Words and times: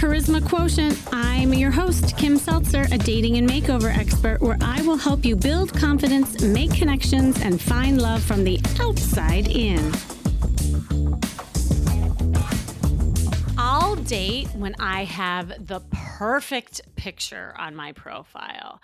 Charisma 0.00 0.40
Quotient. 0.48 0.98
I'm 1.12 1.52
your 1.52 1.70
host, 1.70 2.16
Kim 2.16 2.38
Seltzer, 2.38 2.86
a 2.90 2.96
dating 2.96 3.36
and 3.36 3.46
makeover 3.46 3.94
expert, 3.94 4.40
where 4.40 4.56
I 4.62 4.80
will 4.80 4.96
help 4.96 5.26
you 5.26 5.36
build 5.36 5.74
confidence, 5.74 6.40
make 6.40 6.72
connections, 6.72 7.38
and 7.42 7.60
find 7.60 8.00
love 8.00 8.22
from 8.22 8.42
the 8.42 8.58
outside 8.80 9.46
in. 9.46 9.92
I'll 13.58 13.96
date 13.96 14.48
when 14.54 14.74
I 14.78 15.04
have 15.04 15.66
the 15.66 15.80
perfect 16.20 16.82
picture 16.96 17.54
on 17.58 17.74
my 17.74 17.92
profile. 17.92 18.78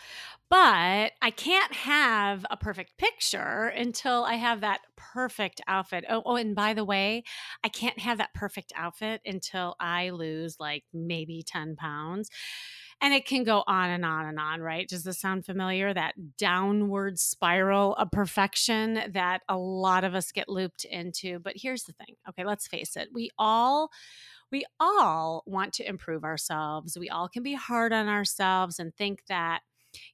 But 0.49 1.13
I 1.21 1.31
can't 1.37 1.75
have 1.75 2.47
a 2.51 2.57
perfect 2.57 2.97
picture 2.97 3.67
until 3.77 4.25
I 4.25 4.37
have 4.37 4.63
that 4.63 4.81
perfect 4.97 5.61
outfit. 5.69 6.07
Oh, 6.09 6.23
oh, 6.25 6.37
and 6.37 6.57
by 6.57 6.73
the 6.73 6.85
way, 6.85 7.25
I 7.63 7.69
can't 7.69 7.99
have 7.99 8.17
that 8.19 8.33
perfect 8.33 8.73
outfit 8.75 9.21
until 9.27 9.77
I 9.79 10.11
lose 10.11 10.57
like 10.59 10.85
maybe 10.95 11.45
10 11.47 11.77
pounds. 11.77 12.31
And 13.03 13.13
it 13.13 13.27
can 13.27 13.45
go 13.45 13.65
on 13.67 13.91
and 13.91 14.07
on 14.07 14.25
and 14.25 14.39
on, 14.41 14.63
right? 14.63 14.89
Does 14.89 15.05
this 15.05 15.21
sound 15.21 15.45
familiar? 15.45 15.93
That 15.93 16.15
downward 16.39 17.19
spiral 17.19 17.95
of 17.97 18.11
perfection 18.13 19.13
that 19.13 19.43
a 19.47 19.59
lot 19.59 20.05
of 20.05 20.15
us 20.15 20.33
get 20.33 20.49
looped 20.49 20.87
into. 20.87 21.39
But 21.39 21.57
here's 21.57 21.83
the 21.83 21.93
thing. 21.93 22.17
Okay, 22.31 22.47
let's 22.47 22.67
face 22.67 22.97
it. 22.97 23.11
We 23.13 23.29
all 23.37 23.91
we 24.51 24.65
all 24.79 25.43
want 25.47 25.73
to 25.75 25.89
improve 25.89 26.25
ourselves. 26.25 26.97
We 26.99 27.09
all 27.09 27.29
can 27.29 27.43
be 27.43 27.55
hard 27.55 27.93
on 27.93 28.09
ourselves 28.09 28.79
and 28.79 28.95
think 28.95 29.23
that 29.29 29.61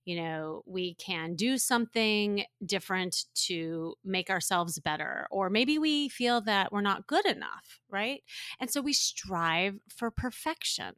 you 0.04 0.16
know, 0.16 0.62
we 0.66 0.94
can 0.94 1.34
do 1.34 1.58
something 1.58 2.44
different 2.64 3.24
to 3.34 3.94
make 4.04 4.30
ourselves 4.30 4.78
better. 4.78 5.26
Or 5.30 5.50
maybe 5.50 5.78
we 5.78 6.08
feel 6.08 6.40
that 6.42 6.72
we're 6.72 6.80
not 6.80 7.06
good 7.06 7.26
enough, 7.26 7.80
right? 7.90 8.22
And 8.60 8.70
so 8.70 8.80
we 8.80 8.92
strive 8.92 9.78
for 9.88 10.10
perfection. 10.10 10.94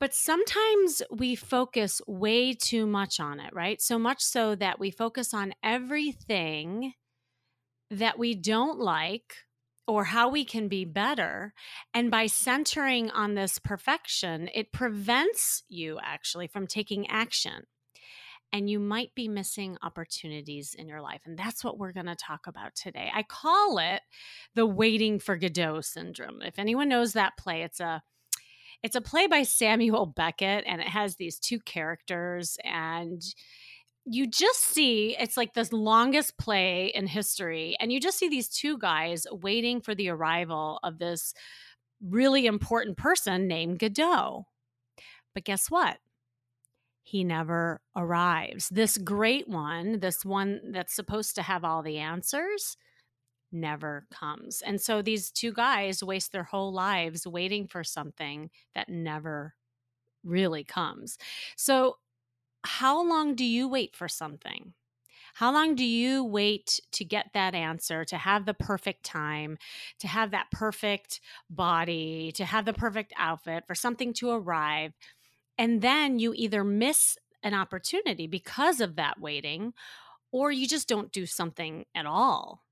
But 0.00 0.12
sometimes 0.12 1.02
we 1.10 1.34
focus 1.34 2.00
way 2.06 2.52
too 2.52 2.86
much 2.86 3.20
on 3.20 3.40
it, 3.40 3.54
right? 3.54 3.80
So 3.80 3.98
much 3.98 4.20
so 4.20 4.54
that 4.56 4.80
we 4.80 4.90
focus 4.90 5.32
on 5.32 5.54
everything 5.62 6.94
that 7.90 8.18
we 8.18 8.34
don't 8.34 8.78
like 8.78 9.43
or 9.86 10.04
how 10.04 10.28
we 10.28 10.44
can 10.44 10.68
be 10.68 10.84
better. 10.84 11.52
And 11.92 12.10
by 12.10 12.26
centering 12.26 13.10
on 13.10 13.34
this 13.34 13.58
perfection, 13.58 14.48
it 14.54 14.72
prevents 14.72 15.62
you 15.68 15.98
actually 16.02 16.46
from 16.46 16.66
taking 16.66 17.08
action. 17.08 17.66
And 18.52 18.70
you 18.70 18.78
might 18.78 19.14
be 19.16 19.26
missing 19.26 19.76
opportunities 19.82 20.76
in 20.78 20.88
your 20.88 21.02
life. 21.02 21.22
And 21.24 21.36
that's 21.36 21.64
what 21.64 21.76
we're 21.76 21.92
going 21.92 22.06
to 22.06 22.14
talk 22.14 22.46
about 22.46 22.76
today. 22.76 23.10
I 23.12 23.24
call 23.24 23.78
it 23.78 24.00
the 24.54 24.64
waiting 24.64 25.18
for 25.18 25.36
Godot 25.36 25.80
syndrome. 25.80 26.40
If 26.40 26.58
anyone 26.58 26.88
knows 26.88 27.14
that 27.14 27.36
play, 27.36 27.62
it's 27.62 27.80
a 27.80 28.02
it's 28.84 28.96
a 28.96 29.00
play 29.00 29.26
by 29.26 29.44
Samuel 29.44 30.04
Beckett 30.04 30.64
and 30.66 30.80
it 30.82 30.88
has 30.88 31.16
these 31.16 31.38
two 31.38 31.58
characters 31.58 32.58
and 32.62 33.22
you 34.06 34.26
just 34.26 34.60
see 34.60 35.16
it's 35.18 35.36
like 35.36 35.54
this 35.54 35.72
longest 35.72 36.36
play 36.36 36.92
in 36.94 37.06
history 37.06 37.76
and 37.80 37.90
you 37.90 38.00
just 38.00 38.18
see 38.18 38.28
these 38.28 38.48
two 38.48 38.76
guys 38.78 39.26
waiting 39.32 39.80
for 39.80 39.94
the 39.94 40.10
arrival 40.10 40.78
of 40.82 40.98
this 40.98 41.32
really 42.02 42.46
important 42.46 42.96
person 42.96 43.48
named 43.48 43.78
Godot. 43.78 44.46
But 45.34 45.44
guess 45.44 45.70
what? 45.70 45.98
He 47.02 47.24
never 47.24 47.80
arrives. 47.96 48.68
This 48.68 48.98
great 48.98 49.48
one, 49.48 50.00
this 50.00 50.24
one 50.24 50.72
that's 50.72 50.94
supposed 50.94 51.34
to 51.36 51.42
have 51.42 51.64
all 51.64 51.82
the 51.82 51.98
answers, 51.98 52.76
never 53.52 54.06
comes. 54.10 54.62
And 54.62 54.80
so 54.80 55.00
these 55.00 55.30
two 55.30 55.52
guys 55.52 56.02
waste 56.02 56.32
their 56.32 56.44
whole 56.44 56.72
lives 56.72 57.26
waiting 57.26 57.68
for 57.68 57.84
something 57.84 58.50
that 58.74 58.88
never 58.88 59.54
really 60.24 60.64
comes. 60.64 61.18
So 61.56 61.96
how 62.64 63.02
long 63.06 63.34
do 63.34 63.44
you 63.44 63.68
wait 63.68 63.96
for 63.96 64.08
something? 64.08 64.74
How 65.34 65.52
long 65.52 65.74
do 65.74 65.84
you 65.84 66.24
wait 66.24 66.80
to 66.92 67.04
get 67.04 67.30
that 67.34 67.54
answer, 67.54 68.04
to 68.06 68.16
have 68.18 68.46
the 68.46 68.54
perfect 68.54 69.04
time, 69.04 69.58
to 70.00 70.08
have 70.08 70.32
that 70.32 70.50
perfect 70.52 71.20
body, 71.50 72.32
to 72.34 72.44
have 72.44 72.64
the 72.66 72.72
perfect 72.74 73.12
outfit, 73.16 73.64
for 73.66 73.74
something 73.74 74.12
to 74.14 74.30
arrive? 74.30 74.94
And 75.58 75.82
then 75.82 76.18
you 76.18 76.34
either 76.36 76.64
miss 76.64 77.18
an 77.42 77.54
opportunity 77.54 78.26
because 78.26 78.80
of 78.80 78.96
that 78.96 79.20
waiting, 79.20 79.74
or 80.32 80.52
you 80.52 80.68
just 80.68 80.88
don't 80.88 81.12
do 81.12 81.26
something 81.26 81.86
at 81.94 82.06
all. 82.06 82.63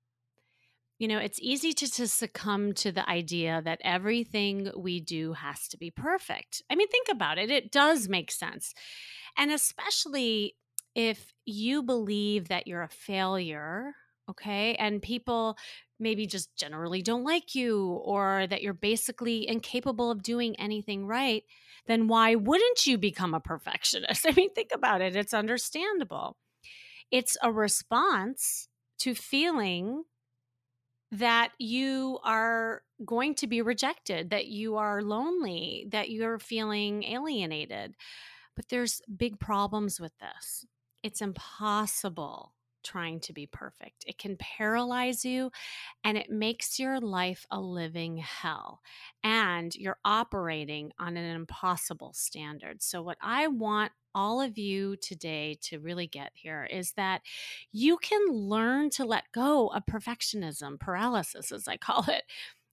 You 1.03 1.09
know, 1.09 1.19
it's 1.19 1.41
easy 1.43 1.73
to, 1.73 1.91
to 1.95 2.07
succumb 2.07 2.75
to 2.75 2.93
the 2.93 3.11
idea 3.11 3.61
that 3.65 3.81
everything 3.83 4.71
we 4.77 5.01
do 5.01 5.33
has 5.33 5.67
to 5.71 5.77
be 5.77 5.91
perfect. 5.91 6.63
I 6.71 6.77
mean, 6.77 6.87
think 6.87 7.09
about 7.11 7.39
it, 7.39 7.51
it 7.51 7.73
does 7.73 8.09
make 8.09 8.31
sense. 8.31 8.73
And 9.37 9.51
especially 9.51 10.55
if 10.95 11.35
you 11.45 11.83
believe 11.83 12.47
that 12.51 12.69
you're 12.69 12.85
a 12.85 12.89
failure, 12.89 13.95
okay, 14.31 14.77
and 14.77 15.03
people 15.03 15.57
maybe 15.99 16.25
just 16.25 16.55
generally 16.57 17.03
don't 17.03 17.25
like 17.25 17.57
you 17.57 18.01
or 18.05 18.47
that 18.47 18.62
you're 18.62 18.73
basically 18.73 19.49
incapable 19.49 20.09
of 20.09 20.23
doing 20.23 20.55
anything 20.61 21.05
right, 21.05 21.43
then 21.89 22.07
why 22.07 22.37
wouldn't 22.37 22.87
you 22.87 22.97
become 22.97 23.35
a 23.35 23.41
perfectionist? 23.41 24.25
I 24.29 24.31
mean, 24.37 24.55
think 24.55 24.71
about 24.73 25.01
it, 25.01 25.17
it's 25.17 25.35
understandable. 25.35 26.37
It's 27.11 27.37
a 27.43 27.51
response 27.51 28.69
to 29.01 29.17
feeling 29.17 30.05
that 31.12 31.53
you 31.59 32.19
are 32.25 32.83
going 33.05 33.34
to 33.37 33.47
be 33.47 33.61
rejected, 33.61 34.31
that 34.31 34.47
you 34.47 34.77
are 34.77 35.03
lonely, 35.03 35.87
that 35.91 36.11
you're 36.11 36.39
feeling 36.39 37.05
alienated. 37.05 37.95
But 38.56 38.69
there's 38.69 39.03
big 39.15 39.39
problems 39.39 40.00
with 40.00 40.12
this. 40.19 40.65
It's 41.03 41.21
impossible 41.21 42.55
trying 42.82 43.20
to 43.20 43.32
be 43.32 43.47
perfect. 43.47 44.04
It 44.06 44.19
can 44.19 44.37
paralyze 44.37 45.25
you 45.25 45.50
and 46.04 46.16
it 46.19 46.31
makes 46.31 46.78
your 46.78 47.00
life 47.00 47.47
a 47.50 47.60
living 47.60 48.19
hell. 48.19 48.81
And 49.22 49.75
you're 49.75 49.98
operating 50.04 50.93
on 50.98 51.16
an 51.16 51.34
impossible 51.37 52.12
standard. 52.12 52.82
So, 52.82 53.03
what 53.03 53.19
I 53.20 53.48
want 53.48 53.93
all 54.15 54.41
of 54.41 54.59
you 54.59 54.97
today 54.97 55.56
to 55.62 55.78
really 55.78 56.06
get 56.06 56.32
here 56.34 56.69
is 56.70 56.93
that 56.93 57.22
you 57.72 57.97
can 57.97 58.20
learn 58.28 58.91
to 58.91 59.04
let 59.04 59.25
go 59.32 59.69
of 59.69 59.87
perfectionism, 59.87 60.78
paralysis, 60.78 61.50
as 61.50 61.66
I 61.66 61.76
call 61.76 62.04
it 62.09 62.25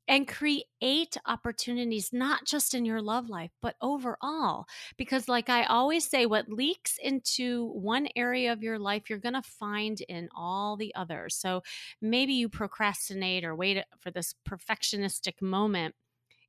and 0.09 0.27
create 0.27 1.15
opportunities, 1.27 2.09
not 2.11 2.43
just 2.43 2.73
in 2.73 2.83
your 2.83 2.99
love 2.99 3.29
life, 3.29 3.51
but 3.61 3.75
overall. 3.79 4.65
Because, 4.97 5.29
like 5.29 5.49
I 5.49 5.65
always 5.65 6.09
say, 6.09 6.25
what 6.25 6.49
leaks 6.49 6.97
into 7.01 7.67
one 7.67 8.07
area 8.15 8.51
of 8.51 8.63
your 8.63 8.79
life, 8.79 9.07
you're 9.07 9.19
going 9.19 9.35
to 9.35 9.43
find 9.43 10.01
in 10.01 10.27
all 10.35 10.75
the 10.75 10.93
others. 10.95 11.35
So 11.35 11.61
maybe 12.01 12.33
you 12.33 12.49
procrastinate 12.49 13.45
or 13.45 13.55
wait 13.55 13.85
for 13.99 14.09
this 14.09 14.33
perfectionistic 14.49 15.43
moment 15.43 15.93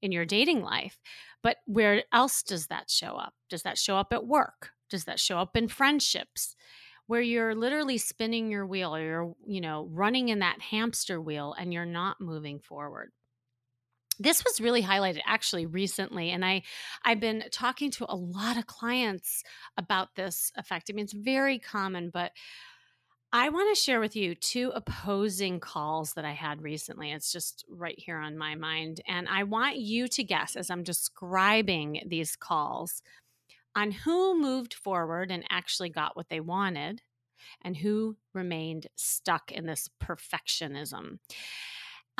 in 0.01 0.11
your 0.11 0.25
dating 0.25 0.63
life. 0.63 0.99
But 1.43 1.59
where 1.67 2.05
else 2.15 2.43
does 2.43 2.69
that 2.69 2.89
show 2.89 3.15
up? 3.17 3.35
Does 3.51 3.63
that 3.63 3.77
show 3.77 3.99
up 3.99 4.15
at 4.15 4.27
work? 4.27 4.71
Does 4.89 5.05
that 5.05 5.21
show 5.21 5.39
up 5.39 5.55
in 5.55 5.69
friendships? 5.69 6.57
Where 7.09 7.21
you're 7.21 7.55
literally 7.55 7.99
spinning 7.99 8.51
your 8.51 8.67
wheel 8.67 8.95
or 8.95 9.03
you're, 9.03 9.35
you 9.45 9.61
know, 9.61 9.87
running 9.91 10.31
in 10.31 10.39
that 10.39 10.63
hamster 10.63 11.21
wheel 11.21 11.55
and 11.59 11.75
you're 11.75 11.85
not 11.85 12.21
moving 12.21 12.61
forward 12.61 13.11
this 14.21 14.45
was 14.45 14.61
really 14.61 14.83
highlighted 14.83 15.21
actually 15.27 15.67
recently 15.67 16.31
and 16.31 16.45
i 16.45 16.63
i've 17.05 17.19
been 17.19 17.43
talking 17.51 17.91
to 17.91 18.05
a 18.09 18.15
lot 18.15 18.57
of 18.57 18.67
clients 18.67 19.43
about 19.77 20.15
this 20.15 20.53
effect. 20.57 20.91
I 20.91 20.93
mean 20.93 21.05
it's 21.05 21.13
very 21.13 21.59
common 21.59 22.11
but 22.13 22.33
i 23.33 23.49
want 23.49 23.75
to 23.75 23.83
share 23.83 23.99
with 23.99 24.15
you 24.15 24.35
two 24.35 24.71
opposing 24.75 25.59
calls 25.59 26.13
that 26.15 26.25
i 26.25 26.33
had 26.33 26.63
recently 26.63 27.11
it's 27.11 27.33
just 27.33 27.65
right 27.69 27.99
here 27.99 28.19
on 28.19 28.37
my 28.37 28.55
mind 28.55 29.01
and 29.09 29.27
i 29.29 29.43
want 29.43 29.79
you 29.79 30.07
to 30.09 30.23
guess 30.23 30.55
as 30.55 30.71
i'm 30.71 30.83
describing 30.83 32.03
these 32.07 32.37
calls 32.37 33.03
on 33.75 33.91
who 33.93 34.39
moved 34.39 34.75
forward 34.75 35.31
and 35.31 35.45
actually 35.49 35.89
got 35.89 36.17
what 36.17 36.29
they 36.29 36.41
wanted 36.41 37.01
and 37.63 37.77
who 37.77 38.17
remained 38.35 38.87
stuck 38.97 39.51
in 39.51 39.65
this 39.65 39.89
perfectionism 40.03 41.19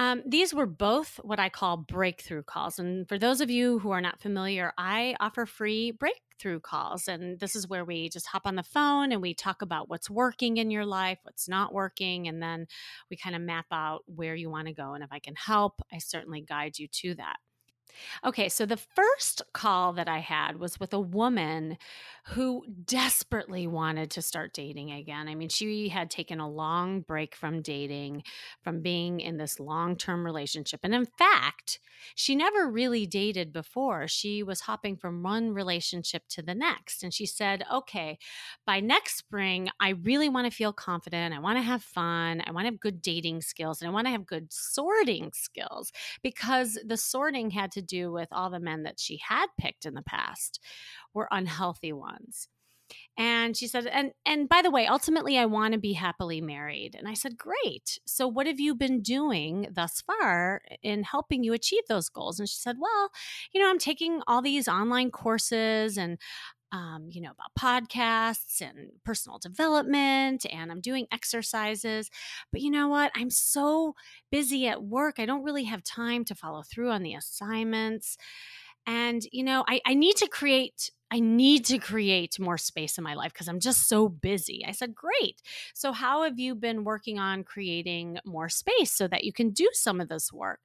um, 0.01 0.23
these 0.25 0.55
were 0.55 0.65
both 0.65 1.21
what 1.23 1.39
I 1.39 1.51
call 1.51 1.77
breakthrough 1.77 2.43
calls. 2.43 2.79
And 2.79 3.07
for 3.07 3.19
those 3.19 3.43
of 3.43 3.51
you 3.51 3.81
who 3.81 3.91
are 3.91 4.01
not 4.01 4.19
familiar, 4.19 4.73
I 4.79 5.15
offer 5.21 5.45
free 5.45 5.91
breakthrough 5.91 6.61
calls. 6.61 7.07
And 7.07 7.39
this 7.39 7.55
is 7.55 7.69
where 7.69 7.85
we 7.85 8.09
just 8.09 8.27
hop 8.27 8.47
on 8.47 8.55
the 8.57 8.63
phone 8.63 9.13
and 9.13 9.21
we 9.21 9.35
talk 9.35 9.61
about 9.61 9.91
what's 9.91 10.09
working 10.09 10.57
in 10.57 10.71
your 10.71 10.87
life, 10.87 11.19
what's 11.25 11.51
not 11.51 11.75
working. 11.75 12.29
And 12.29 12.43
then 12.43 12.67
we 13.11 13.19
kind 13.19 13.37
of 13.37 13.43
map 13.43 13.67
out 13.71 14.01
where 14.07 14.35
you 14.35 14.49
want 14.49 14.69
to 14.69 14.73
go. 14.73 14.95
And 14.95 15.05
if 15.05 15.13
I 15.13 15.19
can 15.19 15.35
help, 15.37 15.83
I 15.93 15.99
certainly 15.99 16.41
guide 16.41 16.79
you 16.79 16.89
to 16.89 17.17
that. 17.17 17.37
Okay, 18.25 18.49
so 18.49 18.67
the 18.67 18.77
first 18.77 19.43
call 19.53 19.93
that 19.95 20.09
I 20.09 20.19
had 20.19 20.59
was 20.59 20.79
with 20.79 20.93
a 20.93 21.01
woman 21.01 21.79
who 22.27 22.65
desperately 22.85 23.67
wanted 23.67 24.11
to 24.13 24.23
start 24.23 24.53
dating 24.53 24.91
again. 24.93 25.29
I 25.29 25.35
mean, 25.35 25.49
she 25.49 25.89
had 25.89 26.11
taken 26.11 26.39
a 26.39 26.49
long 26.49 27.01
break 27.01 27.35
from 27.35 27.63
dating, 27.63 28.23
from 28.63 28.83
being 28.83 29.21
in 29.21 29.37
this 29.37 29.59
long 29.59 29.97
term 29.97 30.25
relationship. 30.25 30.81
And 30.83 30.95
in 30.95 31.07
fact, 31.07 31.81
she 32.15 32.35
never 32.35 32.69
really 32.69 33.07
dated 33.07 33.53
before. 33.53 34.09
She 34.09 34.43
was 34.43 34.61
hopping 34.61 34.97
from 34.97 35.23
one 35.23 35.53
relationship 35.53 36.23
to 36.29 36.43
the 36.43 36.55
next. 36.55 37.03
And 37.03 37.13
she 37.13 37.27
said, 37.27 37.65
okay, 37.73 38.19
by 38.67 38.81
next 38.81 39.17
spring, 39.17 39.71
I 39.81 39.91
really 39.91 40.29
want 40.29 40.51
to 40.51 40.57
feel 40.57 40.73
confident. 40.73 41.35
I 41.35 41.41
want 41.41 41.59
to 41.59 41.63
have 41.63 41.83
fun. 41.83 42.43
I 42.47 42.53
want 42.53 42.67
to 42.67 42.71
have 42.71 42.81
good 42.81 43.03
dating 43.03 43.43
skills 43.43 43.81
and 43.81 43.89
I 43.89 43.93
want 43.93 44.07
to 44.07 44.13
have 44.13 44.27
good 44.27 44.53
sorting 44.53 45.31
skills 45.33 45.93
because 46.23 46.79
the 46.85 46.97
sorting 46.97 47.51
had 47.51 47.73
to 47.73 47.80
do 47.83 48.13
with 48.13 48.29
all 48.33 48.51
the 48.51 48.61
men 48.61 48.85
that 48.85 49.01
she 49.01 49.21
had 49.29 49.47
picked 49.59 49.87
in 49.87 49.95
the 49.95 50.03
past 50.03 50.61
were 51.15 51.29
unhealthy 51.31 51.93
ones. 51.93 52.49
And 53.17 53.57
she 53.57 53.69
said 53.69 53.87
and 53.87 54.13
and 54.27 54.49
by 54.49 54.63
the 54.63 54.71
way 54.71 54.87
ultimately 54.87 55.39
i 55.39 55.47
want 55.47 55.75
to 55.75 55.79
be 55.79 55.93
happily 55.93 56.41
married. 56.41 56.97
And 56.99 57.07
i 57.07 57.15
said 57.15 57.39
great. 57.39 57.99
So 58.05 58.27
what 58.27 58.47
have 58.47 58.59
you 58.59 58.75
been 58.75 59.01
doing 59.01 59.69
thus 59.71 60.01
far 60.01 60.63
in 60.83 61.05
helping 61.05 61.45
you 61.45 61.53
achieve 61.53 61.85
those 61.89 62.09
goals? 62.09 62.41
And 62.41 62.49
she 62.49 62.57
said 62.57 62.77
well 62.81 63.11
you 63.53 63.61
know 63.61 63.71
i'm 63.71 63.79
taking 63.79 64.23
all 64.27 64.43
these 64.43 64.67
online 64.69 65.11
courses 65.11 65.97
and 65.97 66.19
um, 66.73 67.09
you 67.11 67.21
know, 67.21 67.33
about 67.33 67.55
podcasts 67.59 68.61
and 68.61 68.91
personal 69.05 69.39
development, 69.39 70.47
and 70.51 70.71
I'm 70.71 70.81
doing 70.81 71.07
exercises. 71.13 72.11
But 72.53 72.61
you 72.61 72.71
know 72.71 72.89
what? 72.89 73.13
I'm 73.15 73.31
so 73.31 73.95
busy 74.31 74.69
at 74.69 74.83
work. 74.83 75.19
I 75.19 75.27
don't 75.27 75.45
really 75.45 75.65
have 75.65 75.83
time 75.83 76.25
to 76.27 76.35
follow 76.35 76.63
through 76.63 76.91
on 76.91 77.03
the 77.03 77.15
assignments. 77.15 78.17
And, 78.87 79.23
you 79.33 79.45
know, 79.45 79.65
I, 79.69 79.81
I 79.87 79.95
need 79.95 80.17
to 80.17 80.29
create 80.29 80.91
I 81.13 81.19
need 81.19 81.65
to 81.67 81.79
create 81.79 82.39
more 82.39 82.59
space 82.59 82.97
in 82.97 83.03
my 83.03 83.15
life 83.15 83.33
because 83.33 83.49
I'm 83.49 83.59
just 83.59 83.89
so 83.89 84.09
busy. 84.09 84.65
I 84.67 84.71
said, 84.71 84.95
Great. 84.95 85.43
So, 85.75 85.93
how 85.93 86.23
have 86.23 86.39
you 86.39 86.55
been 86.55 86.85
working 86.85 87.19
on 87.19 87.43
creating 87.43 88.19
more 88.25 88.49
space 88.49 88.93
so 88.93 89.09
that 89.09 89.25
you 89.25 89.33
can 89.33 89.51
do 89.51 89.69
some 89.73 90.01
of 90.01 90.09
this 90.09 90.33
work? 90.33 90.61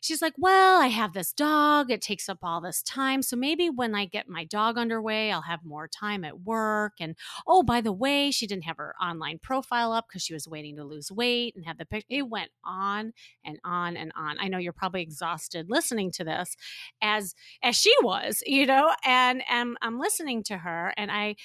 She's 0.00 0.22
like, 0.22 0.32
Well, 0.38 0.80
I 0.80 0.86
have 0.86 1.12
this 1.12 1.32
dog. 1.32 1.90
It 1.90 2.00
takes 2.00 2.28
up 2.28 2.38
all 2.42 2.60
this 2.60 2.82
time. 2.82 3.20
So, 3.22 3.36
maybe 3.36 3.68
when 3.68 3.94
I 3.94 4.06
get 4.06 4.28
my 4.28 4.44
dog 4.44 4.78
underway, 4.78 5.30
I'll 5.30 5.42
have 5.42 5.64
more 5.64 5.88
time 5.88 6.24
at 6.24 6.40
work. 6.40 6.94
And 6.98 7.14
oh, 7.46 7.62
by 7.62 7.82
the 7.82 7.92
way, 7.92 8.30
she 8.30 8.46
didn't 8.46 8.64
have 8.64 8.78
her 8.78 8.94
online 9.02 9.40
profile 9.42 9.92
up 9.92 10.06
because 10.08 10.22
she 10.22 10.32
was 10.32 10.48
waiting 10.48 10.76
to 10.76 10.84
lose 10.84 11.12
weight 11.12 11.54
and 11.54 11.66
have 11.66 11.76
the 11.76 11.84
picture. 11.84 12.06
It 12.08 12.28
went 12.28 12.50
on 12.64 13.12
and 13.44 13.58
on 13.62 13.98
and 13.98 14.10
on. 14.16 14.36
I 14.40 14.48
know 14.48 14.58
you're 14.58 14.72
probably 14.72 15.02
exhausted 15.02 15.68
listening 15.68 16.10
to 16.12 16.24
this 16.24 16.56
as 17.02 17.34
as 17.62 17.76
she 17.76 17.92
was, 18.02 18.42
you 18.46 18.64
know, 18.64 18.90
and 19.04 19.42
and 19.50 19.76
I'm 19.82 19.98
listening 19.98 20.42
to 20.44 20.58
her 20.58 20.92
and 20.96 21.10
I 21.10 21.36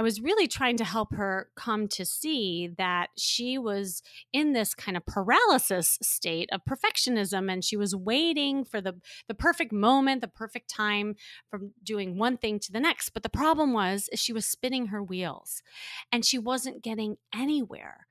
I 0.00 0.02
was 0.02 0.22
really 0.22 0.46
trying 0.46 0.78
to 0.78 0.84
help 0.84 1.14
her 1.14 1.50
come 1.56 1.86
to 1.88 2.06
see 2.06 2.70
that 2.78 3.08
she 3.18 3.58
was 3.58 4.02
in 4.32 4.54
this 4.54 4.74
kind 4.74 4.96
of 4.96 5.04
paralysis 5.04 5.98
state 6.00 6.48
of 6.52 6.62
perfectionism 6.64 7.52
and 7.52 7.62
she 7.62 7.76
was 7.76 7.94
waiting 7.94 8.64
for 8.64 8.80
the 8.80 8.94
the 9.28 9.34
perfect 9.34 9.72
moment, 9.72 10.22
the 10.22 10.28
perfect 10.28 10.70
time 10.70 11.16
from 11.50 11.72
doing 11.82 12.16
one 12.16 12.38
thing 12.38 12.58
to 12.60 12.72
the 12.72 12.80
next. 12.80 13.10
But 13.10 13.22
the 13.22 13.28
problem 13.28 13.74
was 13.74 14.08
she 14.14 14.32
was 14.32 14.46
spinning 14.46 14.86
her 14.86 15.02
wheels 15.02 15.62
and 16.10 16.24
she 16.24 16.38
wasn't 16.38 16.82
getting 16.82 17.18
anywhere. 17.34 18.06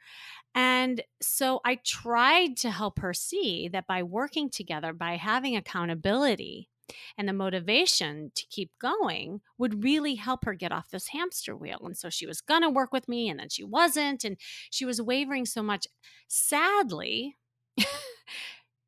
And 0.54 1.02
so 1.24 1.60
I 1.66 1.80
tried 1.84 2.56
to 2.58 2.70
help 2.70 3.00
her 3.00 3.16
see 3.16 3.68
that 3.70 3.88
by 3.88 4.04
working 4.04 4.52
together, 4.52 4.94
by 4.94 5.16
having 5.16 5.56
accountability, 5.56 6.70
and 7.18 7.28
the 7.28 7.34
motivation 7.34 8.32
to 8.36 8.46
keep 8.50 8.72
going 8.80 9.42
would 9.58 9.84
really 9.84 10.16
help 10.16 10.46
her 10.46 10.54
get 10.54 10.72
off 10.72 10.90
this 10.90 11.08
hamster 11.08 11.56
wheel. 11.56 11.80
And 11.84 11.98
so 11.98 12.10
she 12.10 12.26
was 12.26 12.42
going 12.42 12.62
to 12.62 12.70
work 12.70 12.92
with 12.92 13.08
me 13.08 13.30
and 13.30 13.40
then 13.40 13.50
she 13.50 13.64
wasn't. 13.64 14.24
And 14.24 14.38
she 14.70 14.86
was 14.86 15.02
wavering 15.02 15.46
so 15.46 15.62
much. 15.64 15.88
Sadly, 16.28 17.36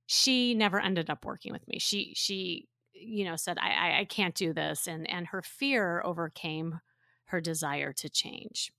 she 0.06 0.54
never 0.54 0.80
ended 0.80 1.10
up 1.10 1.26
working 1.26 1.54
with 1.54 1.68
me. 1.68 1.80
She, 1.80 2.14
she, 2.16 2.68
you 2.94 3.26
know, 3.26 3.36
said, 3.36 3.58
I, 3.60 3.70
I, 3.70 4.00
I 4.00 4.06
can't 4.06 4.36
do 4.36 4.54
this. 4.54 4.88
And, 4.88 5.10
and 5.10 5.28
her 5.28 5.42
fear 5.42 6.02
overcame 6.04 6.80
her 7.26 7.42
desire 7.42 7.94
to 7.94 8.10
change. 8.10 8.72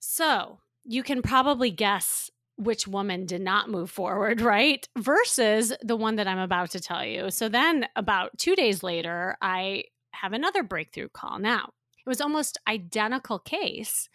So 0.00 0.60
you 0.84 1.02
can 1.02 1.22
probably 1.22 1.70
guess 1.70 2.30
which 2.56 2.88
woman 2.88 3.26
did 3.26 3.40
not 3.40 3.70
move 3.70 3.90
forward, 3.90 4.40
right? 4.40 4.88
Versus 4.98 5.72
the 5.82 5.96
one 5.96 6.16
that 6.16 6.26
I'm 6.26 6.38
about 6.38 6.70
to 6.70 6.80
tell 6.80 7.04
you. 7.04 7.30
So 7.30 7.48
then, 7.48 7.86
about 7.96 8.36
two 8.38 8.56
days 8.56 8.82
later, 8.82 9.36
I 9.40 9.84
have 10.12 10.32
another 10.32 10.62
breakthrough 10.62 11.08
call. 11.08 11.38
Now, 11.38 11.70
it 11.98 12.08
was 12.08 12.20
almost 12.20 12.58
identical 12.66 13.38
case. 13.38 14.08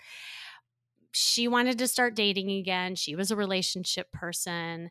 She 1.12 1.48
wanted 1.48 1.78
to 1.80 1.88
start 1.88 2.16
dating 2.16 2.52
again. 2.52 2.96
She 2.96 3.16
was 3.16 3.32
a 3.32 3.36
relationship 3.36 4.12
person, 4.12 4.90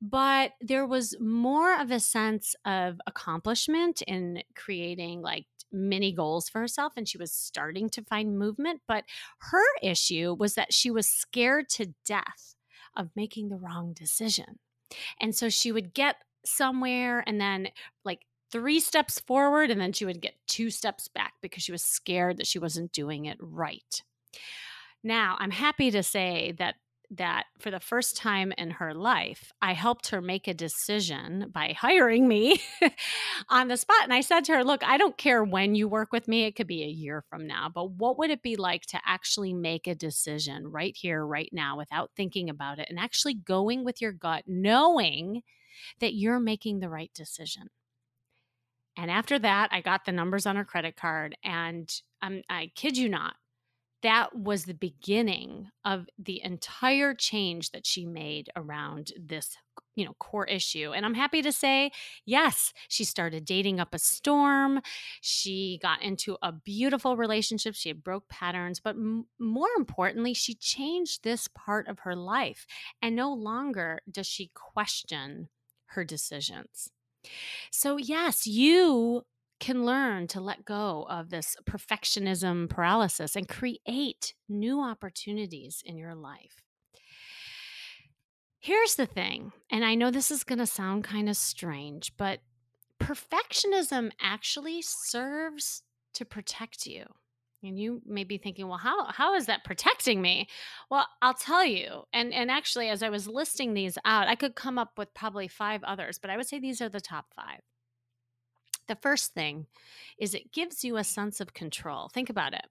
but 0.00 0.52
there 0.60 0.86
was 0.86 1.14
more 1.20 1.78
of 1.78 1.90
a 1.90 2.00
sense 2.00 2.54
of 2.64 3.00
accomplishment 3.06 4.02
in 4.02 4.42
creating 4.56 5.20
like 5.20 5.46
mini 5.70 6.12
goals 6.12 6.48
for 6.48 6.60
herself 6.60 6.94
and 6.96 7.06
she 7.06 7.18
was 7.18 7.30
starting 7.30 7.90
to 7.90 8.02
find 8.02 8.38
movement. 8.38 8.80
But 8.88 9.04
her 9.40 9.64
issue 9.82 10.34
was 10.38 10.54
that 10.54 10.72
she 10.72 10.90
was 10.90 11.06
scared 11.06 11.68
to 11.70 11.92
death 12.06 12.54
of 12.98 13.08
making 13.16 13.48
the 13.48 13.56
wrong 13.56 13.94
decision. 13.94 14.58
And 15.20 15.34
so 15.34 15.48
she 15.48 15.72
would 15.72 15.94
get 15.94 16.16
somewhere 16.44 17.22
and 17.26 17.40
then 17.40 17.68
like 18.04 18.26
three 18.50 18.80
steps 18.80 19.20
forward 19.20 19.70
and 19.70 19.80
then 19.80 19.92
she 19.92 20.04
would 20.04 20.20
get 20.20 20.34
two 20.46 20.70
steps 20.70 21.08
back 21.08 21.34
because 21.40 21.62
she 21.62 21.72
was 21.72 21.82
scared 21.82 22.38
that 22.38 22.46
she 22.46 22.58
wasn't 22.58 22.92
doing 22.92 23.26
it 23.26 23.38
right. 23.40 24.02
Now, 25.04 25.36
I'm 25.38 25.50
happy 25.50 25.90
to 25.92 26.02
say 26.02 26.54
that 26.58 26.74
that 27.10 27.44
for 27.58 27.70
the 27.70 27.80
first 27.80 28.16
time 28.16 28.52
in 28.58 28.70
her 28.70 28.92
life, 28.92 29.52
I 29.62 29.72
helped 29.72 30.08
her 30.08 30.20
make 30.20 30.46
a 30.46 30.54
decision 30.54 31.50
by 31.52 31.74
hiring 31.78 32.28
me 32.28 32.60
on 33.48 33.68
the 33.68 33.76
spot. 33.76 34.02
And 34.02 34.12
I 34.12 34.20
said 34.20 34.44
to 34.44 34.52
her, 34.56 34.64
Look, 34.64 34.84
I 34.84 34.98
don't 34.98 35.16
care 35.16 35.42
when 35.42 35.74
you 35.74 35.88
work 35.88 36.12
with 36.12 36.28
me, 36.28 36.44
it 36.44 36.54
could 36.56 36.66
be 36.66 36.82
a 36.82 36.88
year 36.88 37.24
from 37.30 37.46
now, 37.46 37.70
but 37.72 37.92
what 37.92 38.18
would 38.18 38.30
it 38.30 38.42
be 38.42 38.56
like 38.56 38.82
to 38.86 39.00
actually 39.06 39.54
make 39.54 39.86
a 39.86 39.94
decision 39.94 40.68
right 40.68 40.96
here, 40.96 41.24
right 41.24 41.48
now, 41.52 41.76
without 41.78 42.10
thinking 42.14 42.50
about 42.50 42.78
it 42.78 42.88
and 42.90 42.98
actually 42.98 43.34
going 43.34 43.84
with 43.84 44.02
your 44.02 44.12
gut, 44.12 44.44
knowing 44.46 45.42
that 46.00 46.14
you're 46.14 46.40
making 46.40 46.80
the 46.80 46.90
right 46.90 47.10
decision? 47.14 47.68
And 48.98 49.10
after 49.10 49.38
that, 49.38 49.68
I 49.70 49.80
got 49.80 50.04
the 50.04 50.12
numbers 50.12 50.44
on 50.44 50.56
her 50.56 50.64
credit 50.64 50.96
card, 50.96 51.36
and 51.44 51.88
um, 52.20 52.42
I 52.50 52.72
kid 52.74 52.98
you 52.98 53.08
not, 53.08 53.36
that 54.02 54.36
was 54.36 54.64
the 54.64 54.74
beginning 54.74 55.68
of 55.84 56.06
the 56.18 56.42
entire 56.44 57.14
change 57.14 57.72
that 57.72 57.86
she 57.86 58.06
made 58.06 58.50
around 58.56 59.12
this 59.18 59.56
you 59.94 60.04
know 60.04 60.14
core 60.18 60.46
issue 60.46 60.92
and 60.94 61.04
i'm 61.04 61.14
happy 61.14 61.42
to 61.42 61.52
say 61.52 61.90
yes 62.24 62.72
she 62.88 63.04
started 63.04 63.44
dating 63.44 63.80
up 63.80 63.94
a 63.94 63.98
storm 63.98 64.80
she 65.20 65.78
got 65.82 66.02
into 66.02 66.36
a 66.42 66.52
beautiful 66.52 67.16
relationship 67.16 67.74
she 67.74 67.88
had 67.88 68.02
broke 68.04 68.28
patterns 68.28 68.80
but 68.80 68.94
m- 68.94 69.26
more 69.38 69.68
importantly 69.76 70.34
she 70.34 70.54
changed 70.54 71.22
this 71.22 71.48
part 71.48 71.88
of 71.88 72.00
her 72.00 72.14
life 72.14 72.66
and 73.02 73.16
no 73.16 73.32
longer 73.32 74.00
does 74.10 74.26
she 74.26 74.50
question 74.54 75.48
her 75.92 76.04
decisions. 76.04 76.90
So 77.70 77.96
yes 77.96 78.46
you 78.46 79.24
can 79.60 79.84
learn 79.84 80.26
to 80.28 80.40
let 80.40 80.64
go 80.64 81.06
of 81.10 81.30
this 81.30 81.56
perfectionism 81.68 82.68
paralysis 82.68 83.36
and 83.36 83.48
create 83.48 84.34
new 84.48 84.80
opportunities 84.80 85.82
in 85.84 85.96
your 85.96 86.14
life. 86.14 86.62
Here's 88.60 88.96
the 88.96 89.06
thing, 89.06 89.52
and 89.70 89.84
I 89.84 89.94
know 89.94 90.10
this 90.10 90.30
is 90.30 90.44
going 90.44 90.58
to 90.58 90.66
sound 90.66 91.04
kind 91.04 91.28
of 91.28 91.36
strange, 91.36 92.12
but 92.16 92.40
perfectionism 93.00 94.10
actually 94.20 94.82
serves 94.82 95.82
to 96.14 96.24
protect 96.24 96.86
you. 96.86 97.04
And 97.62 97.78
you 97.78 98.02
may 98.06 98.24
be 98.24 98.38
thinking, 98.38 98.68
well, 98.68 98.78
how, 98.78 99.06
how 99.06 99.34
is 99.34 99.46
that 99.46 99.64
protecting 99.64 100.22
me? 100.22 100.48
Well, 100.90 101.06
I'll 101.22 101.34
tell 101.34 101.64
you. 101.64 102.02
And, 102.12 102.32
and 102.32 102.50
actually, 102.50 102.88
as 102.88 103.02
I 103.02 103.10
was 103.10 103.26
listing 103.26 103.74
these 103.74 103.98
out, 104.04 104.28
I 104.28 104.36
could 104.36 104.54
come 104.54 104.78
up 104.78 104.92
with 104.96 105.12
probably 105.14 105.48
five 105.48 105.82
others, 105.82 106.18
but 106.18 106.30
I 106.30 106.36
would 106.36 106.46
say 106.46 106.60
these 106.60 106.80
are 106.80 106.88
the 106.88 107.00
top 107.00 107.26
five. 107.34 107.60
The 108.88 108.96
first 108.96 109.34
thing 109.34 109.66
is 110.18 110.34
it 110.34 110.52
gives 110.52 110.84
you 110.84 110.96
a 110.96 111.04
sense 111.04 111.40
of 111.40 111.54
control. 111.54 112.08
Think 112.08 112.30
about 112.30 112.54
it. 112.54 112.66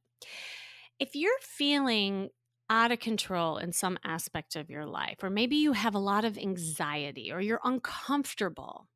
If 1.00 1.16
you're 1.16 1.40
feeling 1.42 2.30
out 2.70 2.92
of 2.92 3.00
control 3.00 3.58
in 3.58 3.72
some 3.72 3.98
aspect 4.04 4.56
of 4.56 4.70
your 4.70 4.86
life, 4.86 5.24
or 5.24 5.30
maybe 5.30 5.56
you 5.56 5.74
have 5.74 5.96
a 5.96 6.00
lot 6.00 6.26
of 6.26 6.38
anxiety 6.38 7.32
or 7.32 7.40
you're 7.40 7.62
uncomfortable, 7.64 8.90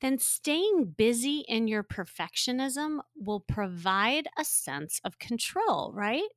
then 0.00 0.18
staying 0.18 0.94
busy 0.96 1.44
in 1.48 1.68
your 1.68 1.82
perfectionism 1.82 3.00
will 3.16 3.40
provide 3.40 4.28
a 4.38 4.44
sense 4.44 5.00
of 5.04 5.18
control, 5.18 5.92
right? 5.94 6.28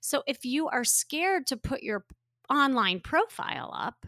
So 0.00 0.22
if 0.26 0.44
you 0.44 0.68
are 0.68 0.84
scared 0.84 1.46
to 1.48 1.56
put 1.56 1.82
your 1.82 2.04
online 2.50 3.00
profile 3.00 3.72
up, 3.74 4.04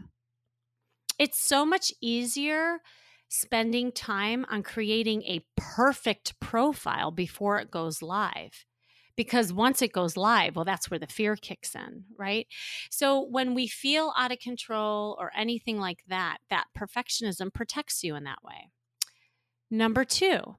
it's 1.19 1.39
so 1.39 1.65
much 1.65 1.93
easier 2.01 2.79
spending 3.31 3.93
time 3.93 4.45
on 4.49 4.61
creating 4.61 5.23
a 5.23 5.45
perfect 5.55 6.37
profile 6.41 7.11
before 7.11 7.59
it 7.59 7.71
goes 7.71 8.01
live 8.01 8.65
because 9.15 9.53
once 9.53 9.81
it 9.81 9.93
goes 9.93 10.17
live, 10.17 10.55
well, 10.55 10.65
that's 10.65 10.91
where 10.91 10.99
the 10.99 11.07
fear 11.07 11.37
kicks 11.37 11.73
in, 11.73 12.03
right? 12.17 12.45
So 12.89 13.21
when 13.21 13.53
we 13.53 13.67
feel 13.67 14.13
out 14.17 14.33
of 14.33 14.39
control 14.39 15.15
or 15.17 15.31
anything 15.35 15.79
like 15.79 16.03
that, 16.07 16.39
that 16.49 16.65
perfectionism 16.77 17.53
protects 17.53 18.03
you 18.03 18.15
in 18.15 18.25
that 18.25 18.43
way. 18.43 18.69
Number 19.69 20.03
two, 20.03 20.57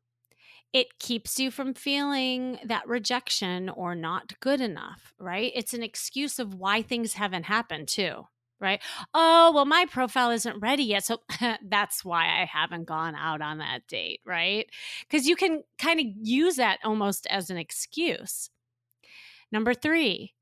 it 0.72 0.98
keeps 0.98 1.38
you 1.38 1.50
from 1.50 1.74
feeling 1.74 2.58
that 2.64 2.88
rejection 2.88 3.68
or 3.68 3.94
not 3.94 4.40
good 4.40 4.62
enough, 4.62 5.12
right? 5.18 5.52
It's 5.54 5.74
an 5.74 5.82
excuse 5.82 6.38
of 6.38 6.54
why 6.54 6.80
things 6.80 7.14
haven't 7.14 7.44
happened, 7.44 7.88
too, 7.88 8.28
right? 8.62 8.80
Oh, 9.12 9.52
well, 9.54 9.64
my 9.64 9.86
profile 9.90 10.30
isn't 10.30 10.60
ready 10.60 10.84
yet. 10.84 11.04
So 11.04 11.18
that's 11.68 12.04
why 12.04 12.24
I 12.24 12.46
haven't 12.50 12.86
gone 12.86 13.14
out 13.14 13.42
on 13.42 13.58
that 13.58 13.86
date, 13.88 14.20
right? 14.24 14.66
Because 15.02 15.26
you 15.26 15.36
can 15.36 15.64
kind 15.78 16.00
of 16.00 16.06
use 16.22 16.56
that 16.56 16.78
almost 16.84 17.26
as 17.26 17.50
an 17.50 17.58
excuse. 17.58 18.48
Number 19.50 19.74
three, 19.74 20.32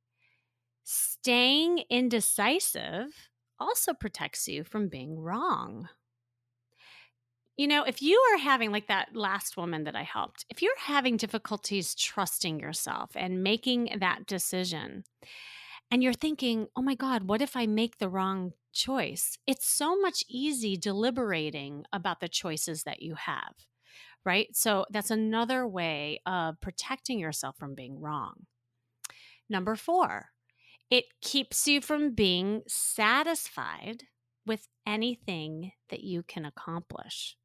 staying 0.84 1.84
indecisive 1.90 3.28
also 3.58 3.92
protects 3.92 4.46
you 4.46 4.62
from 4.64 4.88
being 4.88 5.18
wrong. 5.18 5.88
You 7.56 7.68
know, 7.68 7.84
if 7.84 8.00
you 8.00 8.18
are 8.32 8.38
having, 8.38 8.72
like 8.72 8.86
that 8.86 9.14
last 9.14 9.56
woman 9.56 9.84
that 9.84 9.94
I 9.94 10.02
helped, 10.02 10.46
if 10.48 10.62
you're 10.62 10.72
having 10.78 11.18
difficulties 11.18 11.94
trusting 11.94 12.58
yourself 12.58 13.10
and 13.14 13.42
making 13.42 13.98
that 14.00 14.26
decision, 14.26 15.04
and 15.90 16.02
you're 16.02 16.12
thinking, 16.12 16.68
oh 16.76 16.82
my 16.82 16.94
God, 16.94 17.24
what 17.24 17.42
if 17.42 17.56
I 17.56 17.66
make 17.66 17.98
the 17.98 18.08
wrong 18.08 18.52
choice? 18.72 19.38
It's 19.46 19.68
so 19.68 19.98
much 19.98 20.24
easy 20.28 20.76
deliberating 20.76 21.84
about 21.92 22.20
the 22.20 22.28
choices 22.28 22.84
that 22.84 23.02
you 23.02 23.14
have, 23.14 23.54
right? 24.24 24.48
So 24.54 24.86
that's 24.90 25.10
another 25.10 25.66
way 25.66 26.20
of 26.26 26.60
protecting 26.60 27.18
yourself 27.18 27.56
from 27.56 27.74
being 27.74 28.00
wrong. 28.00 28.46
Number 29.48 29.74
four, 29.74 30.30
it 30.90 31.04
keeps 31.20 31.66
you 31.66 31.80
from 31.80 32.14
being 32.14 32.62
satisfied 32.68 34.04
with 34.46 34.68
anything 34.86 35.72
that 35.88 36.04
you 36.04 36.22
can 36.22 36.44
accomplish. 36.44 37.36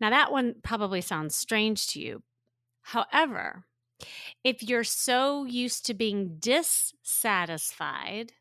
Now, 0.00 0.10
that 0.10 0.32
one 0.32 0.56
probably 0.62 1.00
sounds 1.00 1.34
strange 1.36 1.86
to 1.88 2.00
you. 2.00 2.22
However, 2.82 3.64
if 4.42 4.62
you're 4.62 4.84
so 4.84 5.44
used 5.44 5.86
to 5.86 5.94
being 5.94 6.36
dissatisfied 6.38 8.32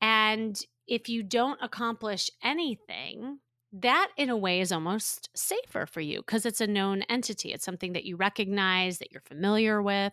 and 0.00 0.60
if 0.86 1.08
you 1.08 1.22
don't 1.22 1.60
accomplish 1.62 2.30
anything, 2.42 3.38
that 3.72 4.08
in 4.16 4.28
a 4.30 4.36
way 4.36 4.60
is 4.60 4.72
almost 4.72 5.30
safer 5.34 5.86
for 5.86 6.00
you 6.00 6.18
because 6.18 6.44
it's 6.44 6.60
a 6.60 6.66
known 6.66 7.02
entity. 7.02 7.52
It's 7.52 7.64
something 7.64 7.92
that 7.92 8.04
you 8.04 8.16
recognize, 8.16 8.98
that 8.98 9.12
you're 9.12 9.20
familiar 9.20 9.80
with. 9.80 10.12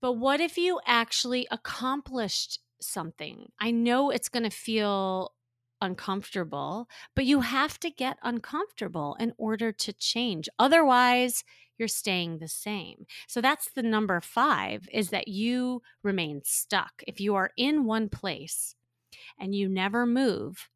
But 0.00 0.14
what 0.14 0.40
if 0.40 0.56
you 0.56 0.80
actually 0.86 1.46
accomplished 1.50 2.60
something? 2.80 3.50
I 3.60 3.70
know 3.70 4.08
it's 4.10 4.30
going 4.30 4.44
to 4.44 4.50
feel 4.50 5.32
uncomfortable, 5.80 6.88
but 7.14 7.24
you 7.24 7.40
have 7.40 7.78
to 7.80 7.90
get 7.90 8.18
uncomfortable 8.22 9.16
in 9.18 9.32
order 9.38 9.72
to 9.72 9.92
change. 9.92 10.48
Otherwise, 10.58 11.44
you're 11.78 11.88
staying 11.88 12.38
the 12.38 12.48
same. 12.48 13.06
So 13.26 13.40
that's 13.40 13.70
the 13.74 13.82
number 13.82 14.20
5 14.20 14.88
is 14.92 15.10
that 15.10 15.28
you 15.28 15.82
remain 16.02 16.42
stuck. 16.44 17.02
If 17.06 17.20
you 17.20 17.34
are 17.34 17.50
in 17.56 17.84
one 17.84 18.08
place 18.08 18.74
and 19.38 19.54
you 19.54 19.68
never 19.68 20.06
move, 20.06 20.68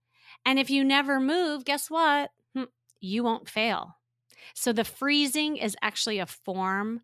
and 0.46 0.58
if 0.58 0.70
you 0.70 0.84
never 0.84 1.20
move, 1.20 1.64
guess 1.64 1.90
what? 1.90 2.30
Hmm, 2.54 2.64
you 3.00 3.22
won't 3.24 3.48
fail. 3.48 3.96
So 4.54 4.72
the 4.72 4.84
freezing 4.84 5.56
is 5.56 5.76
actually 5.82 6.18
a 6.18 6.26
form 6.26 7.02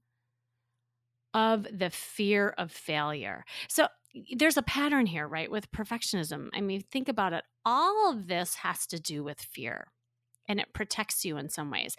of 1.35 1.67
the 1.73 1.91
fear 1.91 2.55
of 2.59 2.73
failure. 2.73 3.45
So 3.69 3.89
there's 4.37 4.57
a 4.57 4.63
pattern 4.63 5.07
here, 5.07 5.29
right, 5.29 5.51
with 5.51 5.71
perfectionism. 5.71 6.49
I 6.53 6.61
mean, 6.61 6.83
think 6.91 7.09
about 7.09 7.33
it. 7.33 7.45
All 7.65 8.11
of 8.11 8.27
this 8.27 8.57
has 8.57 8.87
to 8.89 9.01
do 9.01 9.23
with 9.23 9.41
fear 9.41 9.89
and 10.49 10.59
it 10.59 10.73
protects 10.73 11.25
you 11.25 11.37
in 11.37 11.49
some 11.49 11.71
ways. 11.71 11.97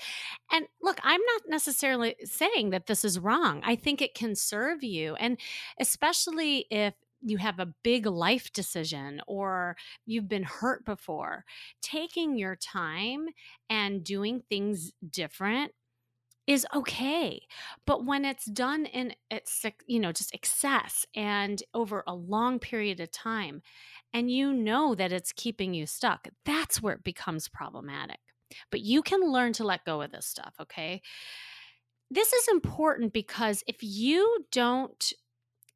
And 0.52 0.66
look, 0.82 1.00
I'm 1.04 1.22
not 1.22 1.42
necessarily 1.48 2.16
saying 2.26 2.72
that 2.72 2.88
this 2.88 3.06
is 3.06 3.18
wrong. 3.18 3.62
I 3.64 3.76
think 3.76 4.02
it 4.02 4.14
can 4.14 4.36
serve 4.36 4.84
you. 4.84 5.16
And 5.16 5.40
especially 5.80 6.66
if 6.70 6.94
you 7.22 7.38
have 7.38 7.60
a 7.60 7.74
big 7.84 8.06
life 8.06 8.52
decision 8.52 9.22
or 9.28 9.78
you've 10.06 10.28
been 10.28 10.44
hurt 10.44 10.84
before, 10.86 11.46
taking 11.82 12.38
your 12.38 12.56
time 12.56 13.28
and 13.70 14.04
doing 14.04 14.42
things 14.50 14.92
different 15.10 15.72
is 16.48 16.66
okay. 16.74 17.42
But 17.86 18.06
when 18.06 18.26
it's 18.26 18.46
done 18.46 18.86
in 18.86 19.14
it's 19.30 19.64
you 19.88 20.00
know 20.00 20.12
just 20.12 20.34
excess 20.34 21.06
and 21.16 21.62
over 21.74 22.04
a 22.08 22.16
long 22.16 22.60
period 22.60 23.00
of 23.00 23.12
time 23.12 23.62
and 24.14 24.32
you 24.32 24.54
know 24.54 24.96
that 24.96 25.12
it's 25.12 25.32
keeping 25.32 25.74
you 25.74 25.86
stuck, 25.86 26.28
that's 26.46 26.82
where 26.82 26.96
it 26.96 27.04
becomes 27.04 27.48
problematic. 27.48 28.20
But 28.70 28.82
you 28.82 29.02
can 29.02 29.22
learn 29.22 29.54
to 29.54 29.64
let 29.64 29.86
go 29.86 30.02
of 30.02 30.12
this 30.12 30.26
stuff, 30.26 30.54
okay? 30.62 31.02
This 32.10 32.34
is 32.34 32.50
important 32.50 33.14
because 33.14 33.64
if 33.68 33.78
you 33.80 34.46
don't 34.52 35.14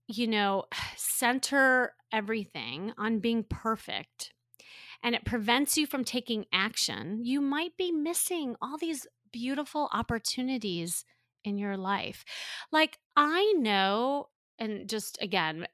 you 0.08 0.28
know, 0.28 0.66
center 0.96 1.94
everything 2.12 2.94
on 2.98 3.20
being 3.20 3.44
perfect 3.44 4.32
and 5.04 5.16
it 5.16 5.26
prevents 5.26 5.78
you 5.78 5.86
from 5.86 6.04
taking 6.04 6.46
action, 6.54 7.20
you 7.24 7.42
might 7.42 7.78
be 7.78 7.92
missing 7.92 8.56
all 8.62 8.78
these 8.78 9.06
beautiful 9.36 9.90
opportunities 9.92 11.04
in 11.44 11.58
your 11.58 11.76
life. 11.76 12.24
Like, 12.72 12.98
I 13.18 13.54
know, 13.58 14.30
and 14.58 14.88
just 14.88 15.18
again, 15.22 15.68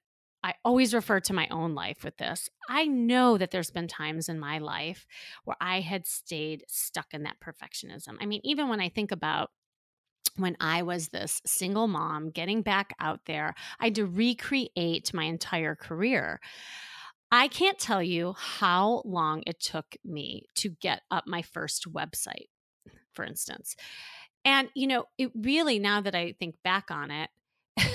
I 0.44 0.56
always 0.66 0.96
refer 0.96 1.20
to 1.20 1.34
my 1.34 1.48
own 1.52 1.76
life 1.76 2.04
with 2.04 2.18
this. 2.18 2.50
I 2.68 2.86
know 2.86 3.38
that 3.38 3.52
there's 3.52 3.70
been 3.70 3.88
times 3.88 4.30
in 4.30 4.40
my 4.40 4.58
life 4.58 5.06
where 5.44 5.58
I 5.62 5.82
had 5.82 6.08
stayed 6.08 6.64
stuck 6.68 7.14
in 7.14 7.22
that 7.24 7.40
perfectionism. 7.40 8.18
I 8.20 8.26
mean, 8.26 8.42
even 8.44 8.68
when 8.68 8.82
I 8.82 8.90
think 8.90 9.12
about 9.12 9.52
when 10.38 10.58
I 10.60 10.82
was 10.82 11.10
this 11.10 11.40
single 11.46 11.88
mom 11.88 12.32
getting 12.32 12.64
back 12.64 12.96
out 13.00 13.20
there, 13.28 13.54
I 13.80 13.86
had 13.86 13.96
to 13.96 14.08
recreate 14.08 15.14
my 15.14 15.26
entire 15.26 15.76
career. 15.76 16.40
I 17.32 17.48
can't 17.48 17.78
tell 17.78 18.02
you 18.02 18.34
how 18.38 19.04
long 19.06 19.44
it 19.46 19.60
took 19.60 19.96
me 20.04 20.46
to 20.56 20.70
get 20.70 21.04
up 21.12 21.26
my 21.28 21.44
first 21.44 21.86
website 21.94 22.48
for 23.22 23.26
instance. 23.26 23.76
And, 24.44 24.70
you 24.74 24.88
know, 24.88 25.06
it 25.20 25.32
really, 25.36 25.78
now 25.78 26.02
that 26.02 26.16
I 26.16 26.34
think 26.40 26.56
back 26.64 26.90
on 26.90 27.12
it, 27.12 27.30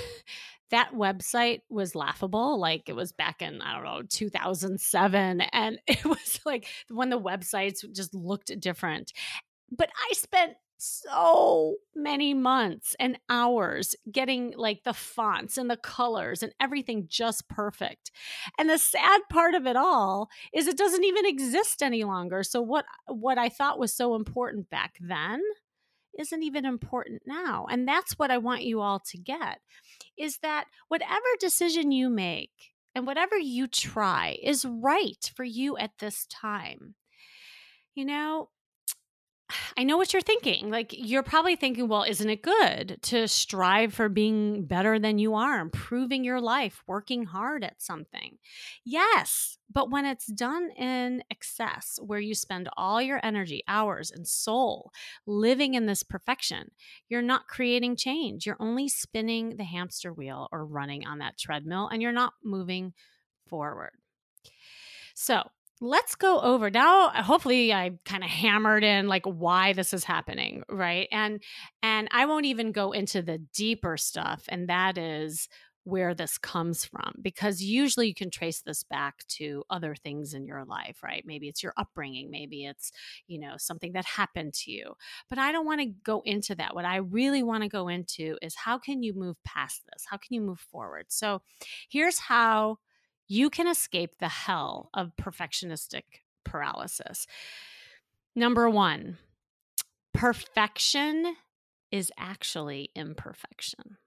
that 0.71 0.93
website 0.93 1.61
was 1.69 1.95
laughable. 1.95 2.57
Like 2.57 2.87
it 2.87 2.95
was 2.95 3.11
back 3.11 3.41
in, 3.41 3.61
I 3.61 3.73
don't 3.75 3.83
know, 3.83 4.03
2007. 4.07 5.41
And 5.41 5.79
it 5.87 6.05
was 6.05 6.39
like 6.45 6.67
when 6.89 7.09
the 7.09 7.19
websites 7.19 7.83
just 7.93 8.15
looked 8.15 8.57
different. 8.59 9.11
But 9.69 9.89
I 10.09 10.13
spent 10.13 10.53
so 10.77 11.75
many 11.95 12.33
months 12.33 12.95
and 12.99 13.19
hours 13.29 13.95
getting 14.11 14.53
like 14.55 14.83
the 14.83 14.93
fonts 14.93 15.57
and 15.57 15.69
the 15.69 15.77
colors 15.77 16.43
and 16.43 16.53
everything 16.59 17.05
just 17.07 17.47
perfect. 17.49 18.11
And 18.57 18.69
the 18.69 18.77
sad 18.77 19.21
part 19.29 19.55
of 19.55 19.65
it 19.65 19.75
all 19.75 20.29
is 20.53 20.67
it 20.67 20.77
doesn't 20.77 21.03
even 21.03 21.25
exist 21.25 21.81
any 21.81 22.03
longer. 22.03 22.43
So 22.43 22.61
what 22.61 22.85
what 23.07 23.37
I 23.37 23.49
thought 23.49 23.79
was 23.79 23.93
so 23.93 24.15
important 24.15 24.69
back 24.69 24.95
then 24.99 25.41
isn't 26.17 26.43
even 26.43 26.65
important 26.65 27.21
now. 27.25 27.65
And 27.69 27.87
that's 27.87 28.13
what 28.13 28.31
I 28.31 28.37
want 28.37 28.63
you 28.63 28.81
all 28.81 28.99
to 29.11 29.17
get 29.17 29.59
is 30.17 30.39
that 30.39 30.65
whatever 30.87 31.25
decision 31.39 31.91
you 31.91 32.09
make 32.09 32.73
and 32.95 33.05
whatever 33.05 33.37
you 33.37 33.67
try 33.67 34.37
is 34.41 34.65
right 34.65 35.31
for 35.35 35.43
you 35.43 35.77
at 35.77 35.91
this 35.99 36.25
time. 36.27 36.95
You 37.93 38.05
know, 38.05 38.49
I 39.77 39.83
know 39.83 39.95
what 39.97 40.11
you're 40.11 40.21
thinking. 40.21 40.69
Like, 40.69 40.93
you're 40.97 41.23
probably 41.23 41.55
thinking, 41.55 41.87
well, 41.87 42.03
isn't 42.03 42.29
it 42.29 42.41
good 42.41 42.99
to 43.03 43.27
strive 43.27 43.93
for 43.93 44.09
being 44.09 44.65
better 44.65 44.99
than 44.99 45.19
you 45.19 45.35
are, 45.35 45.59
improving 45.59 46.23
your 46.23 46.41
life, 46.41 46.83
working 46.87 47.25
hard 47.25 47.63
at 47.63 47.81
something? 47.81 48.37
Yes. 48.83 49.57
But 49.71 49.89
when 49.89 50.05
it's 50.05 50.27
done 50.27 50.71
in 50.71 51.23
excess, 51.29 51.99
where 52.01 52.19
you 52.19 52.35
spend 52.35 52.69
all 52.75 53.01
your 53.01 53.19
energy, 53.23 53.63
hours, 53.67 54.11
and 54.11 54.27
soul 54.27 54.91
living 55.25 55.75
in 55.75 55.85
this 55.85 56.03
perfection, 56.03 56.71
you're 57.07 57.21
not 57.21 57.47
creating 57.47 57.95
change. 57.95 58.45
You're 58.45 58.57
only 58.59 58.89
spinning 58.89 59.57
the 59.57 59.63
hamster 59.63 60.11
wheel 60.11 60.47
or 60.51 60.65
running 60.65 61.05
on 61.05 61.19
that 61.19 61.37
treadmill, 61.37 61.87
and 61.87 62.01
you're 62.01 62.11
not 62.11 62.33
moving 62.43 62.93
forward. 63.47 63.91
So, 65.15 65.49
let's 65.79 66.15
go 66.15 66.39
over 66.39 66.69
now 66.69 67.07
uh, 67.07 67.21
hopefully 67.21 67.73
i 67.73 67.91
kind 68.05 68.23
of 68.23 68.29
hammered 68.29 68.83
in 68.83 69.07
like 69.07 69.25
why 69.25 69.73
this 69.73 69.93
is 69.93 70.03
happening 70.03 70.63
right 70.69 71.07
and 71.11 71.41
and 71.83 72.07
i 72.11 72.25
won't 72.25 72.45
even 72.45 72.71
go 72.71 72.91
into 72.91 73.21
the 73.21 73.37
deeper 73.53 73.97
stuff 73.97 74.43
and 74.49 74.69
that 74.69 74.97
is 74.97 75.47
where 75.87 76.13
this 76.13 76.37
comes 76.37 76.83
from 76.83 77.13
because 77.21 77.61
usually 77.61 78.09
you 78.09 78.13
can 78.13 78.29
trace 78.29 78.61
this 78.61 78.83
back 78.83 79.25
to 79.29 79.63
other 79.69 79.95
things 79.95 80.33
in 80.33 80.45
your 80.45 80.65
life, 80.65 81.01
right? 81.01 81.23
Maybe 81.25 81.47
it's 81.47 81.63
your 81.63 81.71
upbringing, 81.77 82.29
maybe 82.29 82.65
it's, 82.65 82.91
you 83.27 83.39
know, 83.39 83.53
something 83.57 83.93
that 83.93 84.03
happened 84.03 84.53
to 84.55 84.71
you. 84.71 84.95
But 85.29 85.39
I 85.39 85.53
don't 85.53 85.65
want 85.65 85.79
to 85.79 85.85
go 86.03 86.21
into 86.25 86.55
that. 86.55 86.75
What 86.75 86.83
I 86.83 86.97
really 86.97 87.41
want 87.41 87.63
to 87.63 87.69
go 87.69 87.87
into 87.87 88.37
is 88.41 88.53
how 88.53 88.77
can 88.77 89.01
you 89.01 89.13
move 89.13 89.37
past 89.45 89.83
this? 89.85 90.03
How 90.09 90.17
can 90.17 90.33
you 90.33 90.41
move 90.41 90.59
forward? 90.59 91.05
So 91.07 91.41
here's 91.87 92.19
how 92.19 92.79
you 93.27 93.49
can 93.49 93.67
escape 93.67 94.17
the 94.17 94.29
hell 94.29 94.89
of 94.93 95.15
perfectionistic 95.15 96.03
paralysis. 96.43 97.27
Number 98.35 98.69
one, 98.69 99.17
perfection 100.13 101.35
is 101.91 102.11
actually 102.17 102.89
imperfection. 102.95 103.97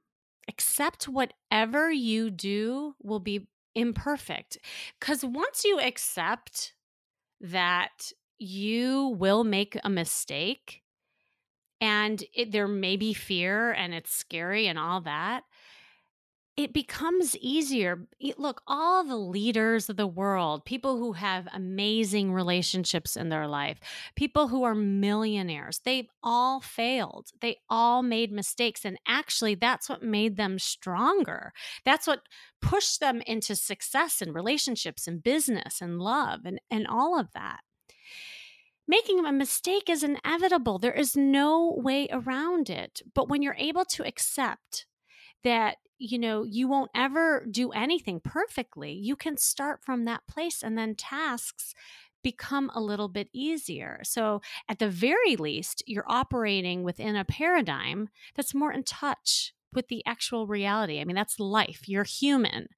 Accept 0.49 1.09
whatever 1.09 1.91
you 1.93 2.31
do 2.31 2.95
will 3.03 3.21
be 3.21 3.47
imperfect. 3.75 4.59
Because 4.99 5.25
once 5.25 5.65
you 5.65 5.79
accept 5.79 6.75
that 7.41 8.13
you 8.39 9.09
will 9.19 9.45
make 9.45 9.79
a 9.85 9.91
mistake 9.91 10.83
and 11.81 12.23
it, 12.35 12.53
there 12.53 12.69
may 12.69 12.97
be 12.97 13.15
fear 13.15 13.73
and 13.73 13.95
it's 13.95 14.13
scary 14.13 14.67
and 14.67 14.79
all 14.79 15.01
that, 15.03 15.45
it 16.65 16.75
becomes 16.75 17.37
easier. 17.37 18.07
Look, 18.37 18.61
all 18.67 19.03
the 19.03 19.17
leaders 19.17 19.89
of 19.89 19.97
the 19.97 20.07
world, 20.07 20.65
people 20.65 20.99
who 20.99 21.13
have 21.13 21.49
amazing 21.55 22.33
relationships 22.33 23.17
in 23.17 23.31
their 23.31 23.47
life, 23.47 23.79
people 24.15 24.49
who 24.49 24.65
are 24.65 24.75
millionaires, 24.75 25.81
they've 25.85 26.09
all 26.23 26.61
failed. 26.61 27.29
They 27.41 27.57
all 27.71 28.03
made 28.03 28.31
mistakes. 28.31 28.85
And 28.85 28.99
actually, 29.09 29.55
that's 29.55 29.89
what 29.89 30.03
made 30.03 30.37
them 30.37 30.59
stronger. 30.59 31.53
That's 31.85 32.07
what 32.07 32.23
pushed 32.61 33.01
them 33.01 33.23
into 33.27 33.57
success 33.57 34.21
in 34.21 34.33
relationships 34.33 35.07
and 35.07 35.23
business 35.23 35.81
and 35.81 35.99
love 35.99 36.41
and, 36.45 36.61
and 36.71 36.87
all 36.87 37.19
of 37.19 37.29
that. 37.33 37.61
Making 38.87 39.25
a 39.25 39.33
mistake 39.33 39.89
is 39.89 40.03
inevitable. 40.03 40.79
There 40.79 40.93
is 40.93 41.17
no 41.17 41.75
way 41.83 42.09
around 42.11 42.69
it. 42.69 43.01
But 43.15 43.29
when 43.29 43.41
you're 43.41 43.57
able 43.57 43.85
to 43.85 44.07
accept 44.07 44.87
that 45.45 45.77
you 45.99 46.19
know 46.19 46.45
you 46.45 46.67
won't 46.67 46.91
ever 46.95 47.47
do 47.51 47.71
anything 47.71 48.21
perfectly. 48.21 48.93
You 48.93 49.17
can 49.17 49.37
start 49.37 49.85
from 49.85 50.05
that 50.05 50.27
place 50.27 50.63
and 50.63 50.77
then 50.77 50.95
tasks 50.95 51.75
become 52.23 52.71
a 52.75 52.81
little 52.81 53.09
bit 53.09 53.29
easier. 53.33 54.01
So 54.03 54.41
at 54.69 54.79
the 54.79 54.89
very 54.89 55.37
least 55.37 55.83
you're 55.87 56.05
operating 56.07 56.83
within 56.83 57.17
a 57.17 57.25
paradigm 57.25 58.09
that's 58.35 58.55
more 58.55 58.73
in 58.73 58.83
touch 58.83 59.55
with 59.73 59.89
the 59.89 60.03
actual 60.07 60.47
reality. 60.47 61.01
I 61.01 61.05
mean 61.05 61.17
that's 61.17 61.39
life. 61.41 61.89
You're 61.89 62.05
human. 62.05 62.69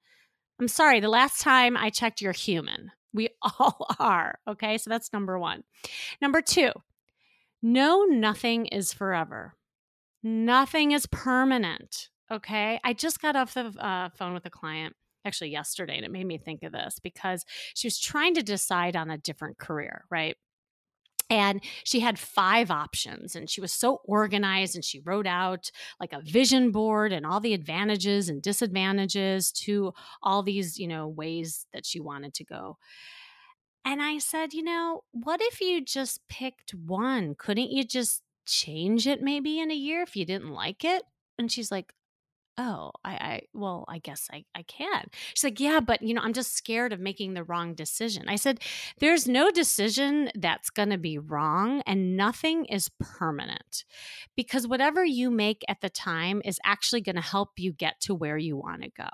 I'm 0.60 0.68
sorry 0.68 1.00
the 1.00 1.08
last 1.08 1.40
time 1.40 1.76
i 1.76 1.90
checked 1.90 2.20
you're 2.20 2.32
human. 2.32 2.92
We 3.12 3.30
all 3.42 3.86
are 3.98 4.38
okay? 4.48 4.78
So 4.78 4.90
that's 4.90 5.12
number 5.12 5.38
1 5.38 5.62
number 6.20 6.40
2 6.40 6.72
no 7.62 8.02
nothing 8.02 8.66
is 8.66 8.92
forever. 8.92 9.54
Nothing 10.24 10.90
is 10.90 11.06
permanent 11.06 12.08
Okay. 12.32 12.80
I 12.82 12.94
just 12.94 13.20
got 13.20 13.36
off 13.36 13.52
the 13.52 13.66
uh, 13.78 14.08
phone 14.16 14.32
with 14.32 14.46
a 14.46 14.50
client 14.50 14.96
actually 15.24 15.50
yesterday, 15.50 15.96
and 15.96 16.04
it 16.04 16.10
made 16.10 16.26
me 16.26 16.38
think 16.38 16.62
of 16.62 16.72
this 16.72 16.98
because 16.98 17.44
she 17.74 17.86
was 17.86 18.00
trying 18.00 18.34
to 18.34 18.42
decide 18.42 18.96
on 18.96 19.10
a 19.10 19.18
different 19.18 19.58
career, 19.58 20.04
right? 20.10 20.36
And 21.28 21.62
she 21.84 22.00
had 22.00 22.18
five 22.18 22.70
options, 22.70 23.36
and 23.36 23.48
she 23.48 23.60
was 23.60 23.72
so 23.72 24.00
organized, 24.04 24.74
and 24.74 24.84
she 24.84 25.00
wrote 25.00 25.26
out 25.26 25.70
like 26.00 26.12
a 26.12 26.22
vision 26.22 26.70
board 26.72 27.12
and 27.12 27.24
all 27.26 27.38
the 27.38 27.54
advantages 27.54 28.28
and 28.28 28.42
disadvantages 28.42 29.52
to 29.52 29.92
all 30.22 30.42
these, 30.42 30.78
you 30.78 30.88
know, 30.88 31.06
ways 31.08 31.66
that 31.72 31.86
she 31.86 32.00
wanted 32.00 32.34
to 32.34 32.44
go. 32.44 32.78
And 33.84 34.00
I 34.02 34.18
said, 34.18 34.54
you 34.54 34.62
know, 34.62 35.04
what 35.12 35.40
if 35.42 35.60
you 35.60 35.84
just 35.84 36.26
picked 36.28 36.72
one? 36.72 37.34
Couldn't 37.36 37.70
you 37.70 37.84
just 37.84 38.22
change 38.46 39.06
it 39.06 39.22
maybe 39.22 39.60
in 39.60 39.70
a 39.70 39.74
year 39.74 40.02
if 40.02 40.16
you 40.16 40.24
didn't 40.24 40.52
like 40.52 40.84
it? 40.84 41.02
And 41.38 41.50
she's 41.50 41.70
like, 41.70 41.92
oh 42.58 42.90
i 43.04 43.12
i 43.12 43.40
well 43.54 43.84
i 43.88 43.98
guess 43.98 44.28
i 44.32 44.44
i 44.54 44.62
can. 44.62 45.06
She's 45.34 45.44
like 45.44 45.60
yeah 45.60 45.80
but 45.80 46.02
you 46.02 46.14
know 46.14 46.22
i'm 46.22 46.32
just 46.32 46.54
scared 46.54 46.92
of 46.92 47.00
making 47.00 47.34
the 47.34 47.44
wrong 47.44 47.74
decision. 47.74 48.24
I 48.28 48.36
said 48.36 48.60
there's 48.98 49.26
no 49.26 49.50
decision 49.50 50.30
that's 50.34 50.70
going 50.70 50.90
to 50.90 50.98
be 50.98 51.18
wrong 51.18 51.82
and 51.86 52.16
nothing 52.16 52.64
is 52.66 52.90
permanent 53.00 53.84
because 54.36 54.66
whatever 54.66 55.04
you 55.04 55.30
make 55.30 55.62
at 55.68 55.80
the 55.80 55.90
time 55.90 56.42
is 56.44 56.58
actually 56.64 57.00
going 57.00 57.16
to 57.16 57.22
help 57.22 57.50
you 57.56 57.72
get 57.72 58.00
to 58.00 58.14
where 58.14 58.38
you 58.38 58.56
want 58.56 58.82
to 58.82 58.90
go. 58.90 59.08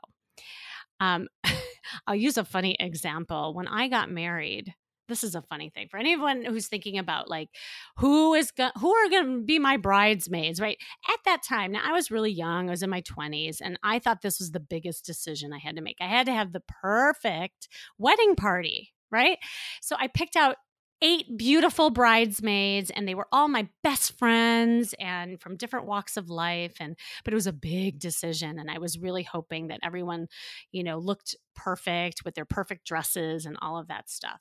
Um 1.01 1.29
i'll 2.07 2.15
use 2.15 2.37
a 2.37 2.45
funny 2.45 2.77
example. 2.79 3.55
When 3.55 3.69
i 3.69 3.89
got 3.89 4.11
married 4.11 4.75
this 5.09 5.25
is 5.25 5.35
a 5.35 5.43
funny 5.43 5.71
thing 5.71 5.89
for 5.91 5.99
anyone 5.99 6.45
who's 6.45 6.69
thinking 6.69 6.99
about 6.99 7.29
like 7.29 7.49
who 7.97 8.35
is 8.35 8.51
go- 8.51 8.71
who 8.81 8.95
are 8.95 9.09
going 9.09 9.41
to 9.41 9.45
be 9.45 9.59
my 9.59 9.77
bridesmaids 9.77 10.61
right? 10.61 10.79
At 11.09 11.21
that 11.25 11.43
time 11.43 11.73
now 11.73 11.83
i 11.85 11.93
was 11.93 12.11
really 12.11 12.31
young 12.31 12.69
i 12.69 12.71
was 12.71 12.83
in 12.83 12.91
my 12.91 13.03
20s 13.03 13.59
and 13.63 13.79
i 13.83 13.99
thought 13.99 14.23
this 14.23 14.39
was 14.39 14.51
the 14.53 14.61
biggest 14.61 15.05
decision 15.05 15.53
i 15.53 15.59
had 15.59 15.77
to 15.77 15.83
make. 15.83 15.97
I 16.01 16.07
had 16.09 16.27
to 16.27 16.33
have 16.33 16.53
the 16.53 16.63
perfect 16.83 17.69
wedding 17.99 18.37
party 18.37 18.93
right? 19.11 19.39
So 19.81 19.97
i 19.99 20.07
picked 20.07 20.37
out 20.37 20.57
eight 21.01 21.37
beautiful 21.37 21.91
bridesmaids 21.91 22.91
and 22.91 23.07
they 23.07 23.15
were 23.15 23.29
all 23.31 23.49
my 23.49 23.69
best 23.85 24.19
friends 24.19 24.95
and 24.99 25.41
from 25.41 25.57
different 25.57 25.87
walks 25.87 26.17
of 26.17 26.29
life 26.29 26.75
and 26.81 26.97
but 27.25 27.33
it 27.33 27.37
was 27.37 27.47
a 27.47 27.53
big 27.53 28.01
decision 28.01 28.59
and 28.59 28.71
i 28.71 28.79
was 28.79 28.99
really 28.99 29.23
hoping 29.23 29.69
that 29.69 29.79
everyone 29.83 30.27
you 30.73 30.83
know 30.83 30.99
looked 30.99 31.37
perfect 31.55 32.25
with 32.25 32.35
their 32.35 32.45
perfect 32.45 32.85
dresses 32.85 33.47
and 33.47 33.57
all 33.63 33.79
of 33.79 33.87
that 33.89 34.11
stuff 34.11 34.41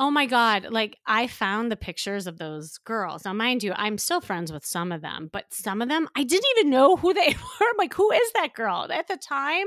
Oh 0.00 0.10
my 0.10 0.26
God. 0.26 0.66
Like, 0.70 0.98
I 1.06 1.28
found 1.28 1.70
the 1.70 1.76
pictures 1.76 2.26
of 2.26 2.38
those 2.38 2.78
girls. 2.78 3.24
Now, 3.24 3.32
mind 3.32 3.62
you, 3.62 3.72
I'm 3.76 3.96
still 3.96 4.20
friends 4.20 4.52
with 4.52 4.64
some 4.64 4.90
of 4.90 5.02
them, 5.02 5.30
but 5.32 5.54
some 5.54 5.80
of 5.80 5.88
them, 5.88 6.08
I 6.16 6.24
didn't 6.24 6.46
even 6.58 6.70
know 6.70 6.96
who 6.96 7.14
they 7.14 7.28
were. 7.60 7.66
I'm 7.66 7.76
like, 7.78 7.94
who 7.94 8.10
is 8.10 8.32
that 8.32 8.54
girl? 8.54 8.88
At 8.90 9.06
the 9.06 9.16
time, 9.16 9.66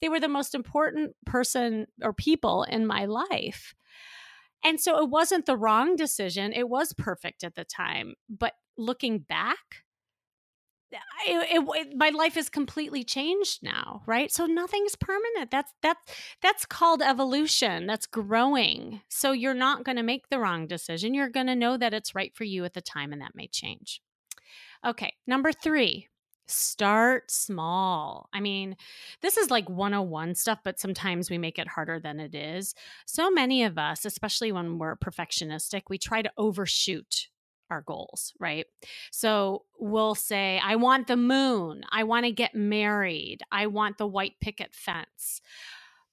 they 0.00 0.08
were 0.08 0.20
the 0.20 0.28
most 0.28 0.54
important 0.54 1.16
person 1.26 1.86
or 2.02 2.12
people 2.12 2.62
in 2.64 2.86
my 2.86 3.06
life. 3.06 3.74
And 4.62 4.80
so 4.80 5.02
it 5.02 5.10
wasn't 5.10 5.46
the 5.46 5.56
wrong 5.56 5.96
decision. 5.96 6.52
It 6.52 6.68
was 6.68 6.92
perfect 6.92 7.42
at 7.42 7.56
the 7.56 7.64
time. 7.64 8.14
But 8.30 8.54
looking 8.78 9.18
back, 9.18 9.83
it, 11.26 11.64
it, 11.76 11.96
my 11.96 12.10
life 12.10 12.36
is 12.36 12.48
completely 12.48 13.04
changed 13.04 13.62
now 13.62 14.02
right? 14.06 14.32
So 14.32 14.46
nothing's 14.46 14.94
permanent. 14.96 15.50
That's 15.50 15.72
that's 15.82 16.00
that's 16.42 16.66
called 16.66 17.02
evolution. 17.02 17.86
That's 17.86 18.06
growing. 18.06 19.00
So 19.08 19.32
you're 19.32 19.54
not 19.54 19.84
going 19.84 19.96
to 19.96 20.02
make 20.02 20.28
the 20.28 20.38
wrong 20.38 20.66
decision. 20.66 21.14
You're 21.14 21.28
going 21.28 21.46
to 21.46 21.56
know 21.56 21.76
that 21.76 21.94
it's 21.94 22.14
right 22.14 22.34
for 22.34 22.44
you 22.44 22.64
at 22.64 22.74
the 22.74 22.80
time 22.80 23.12
and 23.12 23.22
that 23.22 23.34
may 23.34 23.46
change. 23.48 24.00
Okay 24.86 25.14
number 25.26 25.52
3 25.52 26.08
start 26.46 27.30
small. 27.30 28.28
I 28.32 28.40
mean 28.40 28.76
this 29.22 29.36
is 29.38 29.50
like 29.50 29.68
101 29.68 30.34
stuff 30.34 30.58
but 30.62 30.78
sometimes 30.78 31.30
we 31.30 31.38
make 31.38 31.58
it 31.58 31.68
harder 31.68 31.98
than 31.98 32.20
it 32.20 32.34
is. 32.34 32.74
So 33.06 33.30
many 33.30 33.64
of 33.64 33.78
us 33.78 34.04
especially 34.04 34.52
when 34.52 34.78
we're 34.78 34.96
perfectionistic 34.96 35.82
we 35.88 35.98
try 35.98 36.22
to 36.22 36.32
overshoot 36.36 37.28
our 37.70 37.82
goals, 37.82 38.32
right? 38.38 38.66
So 39.10 39.64
we'll 39.78 40.14
say, 40.14 40.60
I 40.62 40.76
want 40.76 41.06
the 41.06 41.16
moon. 41.16 41.82
I 41.90 42.04
want 42.04 42.26
to 42.26 42.32
get 42.32 42.54
married. 42.54 43.38
I 43.50 43.66
want 43.66 43.98
the 43.98 44.06
white 44.06 44.34
picket 44.40 44.74
fence. 44.74 45.40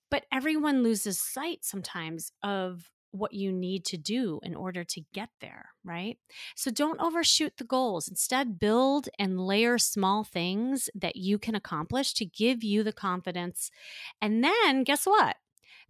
But 0.09 0.25
everyone 0.31 0.83
loses 0.83 1.19
sight 1.19 1.59
sometimes 1.61 2.31
of 2.43 2.89
what 3.11 3.33
you 3.33 3.51
need 3.51 3.85
to 3.85 3.97
do 3.97 4.39
in 4.43 4.55
order 4.55 4.83
to 4.85 5.01
get 5.13 5.29
there, 5.41 5.69
right? 5.83 6.17
So 6.55 6.71
don't 6.71 6.99
overshoot 7.01 7.53
the 7.57 7.65
goals. 7.65 8.07
Instead, 8.07 8.59
build 8.59 9.09
and 9.19 9.39
layer 9.39 9.77
small 9.77 10.23
things 10.23 10.89
that 10.95 11.17
you 11.17 11.37
can 11.37 11.55
accomplish 11.55 12.13
to 12.15 12.25
give 12.25 12.63
you 12.63 12.83
the 12.83 12.93
confidence. 12.93 13.69
And 14.21 14.43
then 14.43 14.83
guess 14.83 15.05
what? 15.05 15.35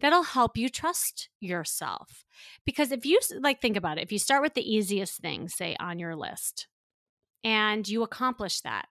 That'll 0.02 0.24
help 0.24 0.58
you 0.58 0.70
trust 0.70 1.30
yourself. 1.40 2.26
Because 2.66 2.92
if 2.92 3.06
you 3.06 3.20
like 3.40 3.62
think 3.62 3.78
about 3.78 3.98
it, 3.98 4.04
if 4.04 4.12
you 4.12 4.20
start 4.20 4.42
with 4.42 4.54
the 4.54 4.70
easiest 4.70 5.20
thing, 5.20 5.48
say 5.48 5.76
on 5.80 6.00
your 6.00 6.16
list, 6.16 6.68
and 7.44 7.88
you 7.88 8.04
accomplish 8.04 8.62
that, 8.62 8.88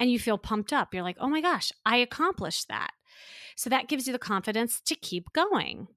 and 0.00 0.10
you 0.10 0.18
feel 0.18 0.38
pumped 0.38 0.72
up, 0.72 0.92
you're 0.92 1.02
like, 1.02 1.18
oh 1.20 1.28
my 1.28 1.40
gosh, 1.40 1.70
I 1.84 1.98
accomplished 1.98 2.68
that. 2.68 2.90
So 3.56 3.70
that 3.70 3.88
gives 3.88 4.06
you 4.06 4.12
the 4.12 4.18
confidence 4.18 4.80
to 4.82 4.94
keep 4.94 5.32
going. 5.32 5.88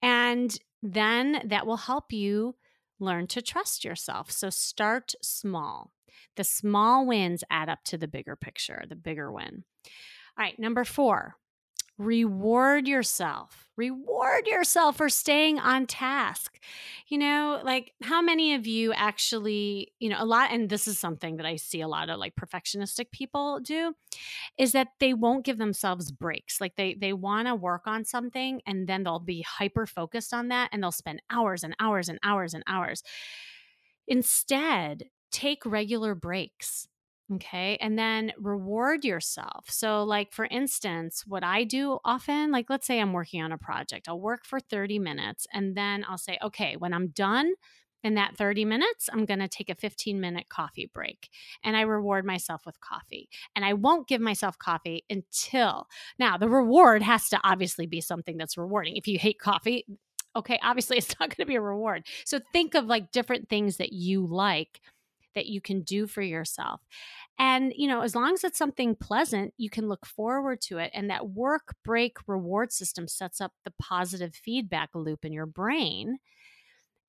And 0.00 0.56
then 0.82 1.42
that 1.44 1.66
will 1.66 1.76
help 1.76 2.12
you 2.12 2.56
learn 2.98 3.26
to 3.28 3.42
trust 3.42 3.84
yourself. 3.84 4.30
So 4.30 4.48
start 4.50 5.12
small. 5.22 5.92
The 6.36 6.44
small 6.44 7.06
wins 7.06 7.44
add 7.50 7.68
up 7.68 7.80
to 7.84 7.98
the 7.98 8.08
bigger 8.08 8.36
picture, 8.36 8.84
the 8.88 8.96
bigger 8.96 9.30
win. 9.30 9.64
All 10.38 10.44
right, 10.44 10.58
number 10.58 10.84
four, 10.84 11.36
reward 12.02 12.88
yourself. 12.88 13.66
Reward 13.76 14.46
yourself 14.46 14.96
for 14.96 15.08
staying 15.08 15.58
on 15.58 15.86
task. 15.86 16.58
You 17.08 17.18
know, 17.18 17.60
like 17.64 17.92
how 18.02 18.20
many 18.20 18.54
of 18.54 18.66
you 18.66 18.92
actually, 18.92 19.92
you 19.98 20.08
know, 20.10 20.16
a 20.18 20.24
lot, 20.24 20.50
and 20.52 20.68
this 20.68 20.86
is 20.86 20.98
something 20.98 21.36
that 21.36 21.46
I 21.46 21.56
see 21.56 21.80
a 21.80 21.88
lot 21.88 22.10
of 22.10 22.18
like 22.18 22.34
perfectionistic 22.34 23.10
people 23.12 23.60
do, 23.60 23.94
is 24.58 24.72
that 24.72 24.88
they 25.00 25.14
won't 25.14 25.44
give 25.44 25.58
themselves 25.58 26.12
breaks. 26.12 26.60
Like 26.60 26.76
they 26.76 26.94
they 26.94 27.12
want 27.12 27.48
to 27.48 27.54
work 27.54 27.82
on 27.86 28.04
something 28.04 28.60
and 28.66 28.86
then 28.86 29.04
they'll 29.04 29.18
be 29.18 29.42
hyper 29.42 29.86
focused 29.86 30.34
on 30.34 30.48
that 30.48 30.70
and 30.72 30.82
they'll 30.82 30.92
spend 30.92 31.22
hours 31.30 31.64
and 31.64 31.74
hours 31.80 32.08
and 32.08 32.18
hours 32.22 32.54
and 32.54 32.64
hours. 32.66 33.02
Instead, 34.08 35.04
take 35.30 35.64
regular 35.64 36.14
breaks 36.14 36.88
Okay. 37.30 37.78
And 37.80 37.98
then 37.98 38.32
reward 38.38 39.04
yourself. 39.04 39.66
So, 39.70 40.02
like, 40.02 40.32
for 40.32 40.44
instance, 40.46 41.24
what 41.26 41.42
I 41.44 41.64
do 41.64 41.98
often, 42.04 42.50
like, 42.50 42.68
let's 42.68 42.86
say 42.86 43.00
I'm 43.00 43.12
working 43.12 43.42
on 43.42 43.52
a 43.52 43.58
project, 43.58 44.08
I'll 44.08 44.20
work 44.20 44.44
for 44.44 44.60
30 44.60 44.98
minutes 44.98 45.46
and 45.52 45.74
then 45.76 46.04
I'll 46.08 46.18
say, 46.18 46.38
okay, 46.42 46.76
when 46.76 46.92
I'm 46.92 47.08
done 47.08 47.54
in 48.02 48.14
that 48.16 48.36
30 48.36 48.64
minutes, 48.64 49.08
I'm 49.12 49.24
going 49.24 49.38
to 49.38 49.48
take 49.48 49.70
a 49.70 49.74
15 49.74 50.20
minute 50.20 50.48
coffee 50.50 50.90
break 50.92 51.30
and 51.64 51.76
I 51.76 51.82
reward 51.82 52.24
myself 52.26 52.66
with 52.66 52.80
coffee. 52.80 53.28
And 53.56 53.64
I 53.64 53.72
won't 53.74 54.08
give 54.08 54.20
myself 54.20 54.58
coffee 54.58 55.04
until 55.08 55.86
now, 56.18 56.36
the 56.36 56.48
reward 56.48 57.02
has 57.02 57.28
to 57.30 57.40
obviously 57.44 57.86
be 57.86 58.00
something 58.00 58.36
that's 58.36 58.58
rewarding. 58.58 58.96
If 58.96 59.06
you 59.06 59.18
hate 59.18 59.38
coffee, 59.38 59.86
okay, 60.36 60.58
obviously 60.62 60.96
it's 60.98 61.14
not 61.18 61.28
going 61.30 61.44
to 61.44 61.46
be 61.46 61.54
a 61.56 61.60
reward. 61.62 62.04
So, 62.26 62.40
think 62.52 62.74
of 62.74 62.86
like 62.86 63.12
different 63.12 63.48
things 63.48 63.76
that 63.78 63.92
you 63.92 64.26
like 64.26 64.80
that 65.34 65.46
you 65.46 65.60
can 65.60 65.82
do 65.82 66.06
for 66.06 66.22
yourself. 66.22 66.80
And, 67.38 67.72
you 67.76 67.88
know, 67.88 68.02
as 68.02 68.14
long 68.14 68.34
as 68.34 68.44
it's 68.44 68.58
something 68.58 68.94
pleasant, 68.96 69.54
you 69.56 69.70
can 69.70 69.88
look 69.88 70.06
forward 70.06 70.60
to 70.62 70.78
it. 70.78 70.90
And 70.94 71.10
that 71.10 71.30
work 71.30 71.74
break 71.84 72.16
reward 72.26 72.72
system 72.72 73.08
sets 73.08 73.40
up 73.40 73.52
the 73.64 73.72
positive 73.80 74.34
feedback 74.34 74.90
loop 74.94 75.24
in 75.24 75.32
your 75.32 75.46
brain. 75.46 76.18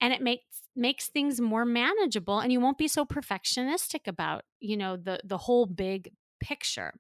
And 0.02 0.12
it 0.14 0.22
makes 0.22 0.44
makes 0.76 1.08
things 1.08 1.40
more 1.40 1.66
manageable 1.66 2.40
and 2.40 2.52
you 2.52 2.60
won't 2.60 2.78
be 2.78 2.88
so 2.88 3.06
perfectionistic 3.06 4.08
about, 4.08 4.44
you 4.60 4.76
know, 4.76 4.98
the 4.98 5.20
the 5.24 5.38
whole 5.38 5.66
big 5.66 6.12
picture. 6.42 6.94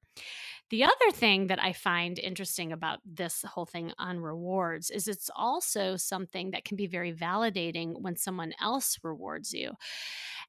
The 0.73 0.85
other 0.85 1.11
thing 1.11 1.47
that 1.47 1.63
I 1.63 1.71
find 1.71 2.17
interesting 2.17 2.71
about 2.71 2.97
this 3.05 3.43
whole 3.43 3.67
thing 3.67 3.91
on 3.99 4.19
rewards 4.19 4.89
is 4.89 5.07
it's 5.07 5.29
also 5.35 5.97
something 5.97 6.49
that 6.49 6.65
can 6.65 6.77
be 6.77 6.87
very 6.87 7.13
validating 7.13 8.01
when 8.01 8.15
someone 8.15 8.53
else 8.59 8.97
rewards 9.03 9.53
you. 9.53 9.73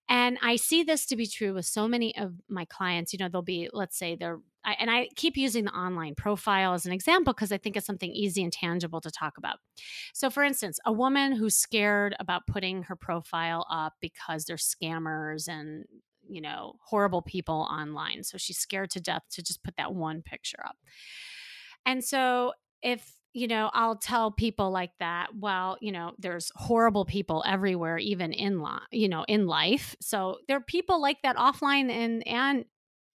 And 0.09 0.39
I 0.43 0.57
see 0.57 0.83
this 0.83 1.05
to 1.09 1.17
be 1.17 1.27
true 1.27 1.53
with 1.53 1.67
so 1.67 1.87
many 1.87 2.17
of 2.17 2.33
my 2.49 2.65
clients. 2.65 3.13
You 3.13 3.19
know, 3.19 3.29
they'll 3.29 3.43
be, 3.43 3.69
let's 3.75 3.99
say, 3.99 4.17
they're, 4.17 4.39
I, 4.65 4.77
and 4.81 4.91
I 4.91 5.11
keep 5.15 5.37
using 5.37 5.67
the 5.67 5.73
online 5.73 6.15
profile 6.15 6.73
as 6.73 6.87
an 6.87 6.93
example 6.95 7.35
because 7.35 7.53
I 7.53 7.59
think 7.59 7.77
it's 7.77 7.87
something 7.87 8.11
easy 8.11 8.43
and 8.43 8.51
tangible 8.51 9.03
to 9.03 9.11
talk 9.11 9.37
about. 9.37 9.59
So, 10.15 10.31
for 10.31 10.43
instance, 10.43 10.79
a 10.87 10.93
woman 10.93 11.33
who's 11.33 11.55
scared 11.55 12.17
about 12.19 12.47
putting 12.47 12.85
her 12.85 12.97
profile 12.97 13.67
up 13.71 13.93
because 14.01 14.47
they're 14.47 14.57
scammers 14.57 15.49
and, 15.49 15.85
you 16.29 16.41
know, 16.41 16.75
horrible 16.81 17.23
people 17.23 17.67
online. 17.71 18.25
So 18.25 18.39
she's 18.39 18.59
scared 18.59 18.91
to 18.91 19.01
death 19.01 19.23
to 19.33 19.43
just 19.43 19.63
put 19.63 19.77
that 19.77 19.95
one 19.95 20.23
picture 20.23 20.63
up. 20.65 20.77
And 21.87 22.03
so, 22.03 22.53
if 22.83 23.15
you 23.35 23.49
know, 23.49 23.69
I'll 23.73 23.97
tell 23.97 24.31
people 24.31 24.71
like 24.71 24.93
that, 25.01 25.35
well, 25.37 25.77
you 25.81 25.91
know, 25.91 26.13
there's 26.19 26.53
horrible 26.55 27.05
people 27.05 27.43
everywhere, 27.45 27.99
even 27.99 28.33
in 28.33 28.61
life, 28.61 28.83
you 28.93 29.09
know, 29.09 29.25
in 29.27 29.49
life. 29.49 29.97
So 30.01 30.39
there 30.47 30.57
are 30.57 30.61
people 30.61 31.03
like 31.03 31.19
that 31.23 31.37
offline 31.37 31.91
and 31.91 32.27
and 32.29 32.65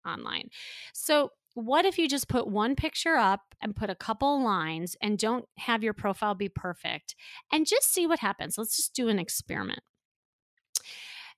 online. 0.05 0.51
So 0.93 1.31
what 1.55 1.85
if 1.85 1.99
you 1.99 2.09
just 2.09 2.29
put 2.29 2.47
one 2.47 2.77
picture 2.77 3.15
up 3.15 3.41
and 3.61 3.75
put 3.75 3.91
a 3.91 3.95
couple 3.95 4.43
lines 4.43 4.97
and 5.01 5.19
don't 5.19 5.45
have 5.59 5.83
your 5.83 5.93
profile 5.93 6.35
be 6.35 6.49
perfect 6.49 7.15
and 7.53 7.67
just 7.67 7.93
see 7.93 8.07
what 8.07 8.21
happens? 8.21 8.59
Let's 8.59 8.77
just 8.77 8.95
do 8.95 9.09
an 9.09 9.19
experiment. 9.19 9.83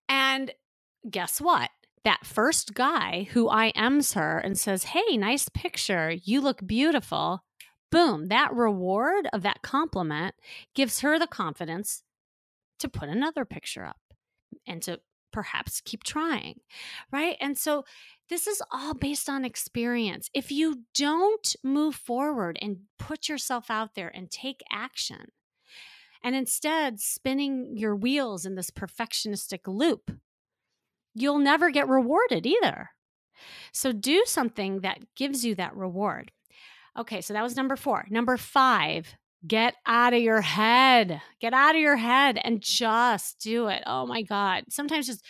And 0.08 0.52
guess 1.08 1.40
what? 1.40 1.70
That 2.04 2.24
first 2.24 2.74
guy 2.74 3.28
who 3.32 3.48
IMs 3.48 4.14
her 4.14 4.38
and 4.38 4.58
says, 4.58 4.84
Hey, 4.84 5.16
nice 5.16 5.48
picture. 5.48 6.10
You 6.10 6.40
look 6.40 6.66
beautiful 6.66 7.42
boom, 7.90 8.28
that 8.28 8.54
reward 8.54 9.28
of 9.32 9.42
that 9.42 9.62
compliment 9.62 10.34
gives 10.74 11.00
her 11.00 11.18
the 11.18 11.26
confidence 11.26 12.02
to 12.78 12.88
put 12.88 13.08
another 13.08 13.44
picture 13.44 13.84
up 13.84 14.00
and 14.66 14.82
to 14.82 15.00
perhaps 15.32 15.80
keep 15.80 16.02
trying, 16.02 16.60
right? 17.12 17.36
And 17.40 17.56
so 17.56 17.84
this 18.28 18.46
is 18.46 18.62
all 18.72 18.94
based 18.94 19.28
on 19.28 19.44
experience. 19.44 20.28
If 20.34 20.50
you 20.50 20.84
don't 20.94 21.54
move 21.62 21.94
forward 21.94 22.58
and 22.60 22.78
put 22.98 23.28
yourself 23.28 23.70
out 23.70 23.94
there 23.94 24.10
and 24.14 24.30
take 24.30 24.62
action, 24.72 25.32
and 26.22 26.34
instead 26.34 27.00
spinning 27.00 27.76
your 27.76 27.96
wheels 27.96 28.44
in 28.44 28.54
this 28.54 28.70
perfectionistic 28.70 29.60
loop, 29.66 30.10
you'll 31.14 31.38
never 31.38 31.70
get 31.70 31.88
rewarded 31.88 32.46
either. 32.46 32.90
So 33.72 33.92
do 33.92 34.24
something 34.26 34.80
that 34.80 34.98
gives 35.16 35.44
you 35.44 35.54
that 35.56 35.76
reward. 35.76 36.30
Okay, 36.98 37.20
so 37.20 37.32
that 37.34 37.42
was 37.42 37.56
number 37.56 37.76
four. 37.76 38.06
Number 38.10 38.36
five, 38.36 39.14
get 39.46 39.74
out 39.86 40.12
of 40.12 40.20
your 40.20 40.40
head. 40.40 41.20
Get 41.40 41.54
out 41.54 41.74
of 41.74 41.80
your 41.80 41.96
head 41.96 42.38
and 42.42 42.60
just 42.60 43.38
do 43.40 43.68
it. 43.68 43.82
Oh 43.86 44.06
my 44.06 44.22
God. 44.22 44.64
Sometimes 44.68 45.06
just 45.06 45.24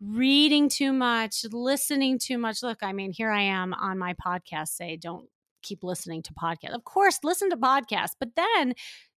reading 0.00 0.68
too 0.68 0.92
much, 0.92 1.44
listening 1.52 2.18
too 2.18 2.38
much. 2.38 2.62
Look, 2.62 2.78
I 2.82 2.92
mean, 2.92 3.12
here 3.12 3.30
I 3.30 3.42
am 3.42 3.72
on 3.74 3.98
my 3.98 4.14
podcast 4.14 4.68
say, 4.68 4.96
don't 4.96 5.28
keep 5.62 5.84
listening 5.84 6.22
to 6.24 6.34
podcasts. 6.34 6.74
Of 6.74 6.84
course, 6.84 7.20
listen 7.22 7.50
to 7.50 7.56
podcasts, 7.56 8.16
but 8.18 8.30
then 8.34 8.74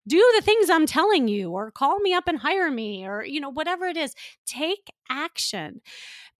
do 0.06 0.32
the 0.36 0.42
things 0.42 0.70
I'm 0.70 0.86
telling 0.86 1.28
you 1.28 1.50
or 1.50 1.70
call 1.70 1.98
me 2.00 2.12
up 2.14 2.28
and 2.28 2.38
hire 2.38 2.70
me 2.70 3.06
or 3.06 3.24
you 3.24 3.40
know 3.40 3.50
whatever 3.50 3.86
it 3.86 3.96
is 3.96 4.14
take 4.46 4.90
action. 5.10 5.80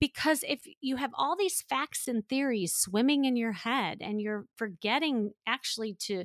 Because 0.00 0.44
if 0.48 0.60
you 0.80 0.96
have 0.96 1.12
all 1.14 1.36
these 1.36 1.62
facts 1.62 2.08
and 2.08 2.28
theories 2.28 2.74
swimming 2.74 3.24
in 3.24 3.36
your 3.36 3.52
head 3.52 3.98
and 4.00 4.20
you're 4.20 4.46
forgetting 4.56 5.32
actually 5.46 5.94
to 6.00 6.24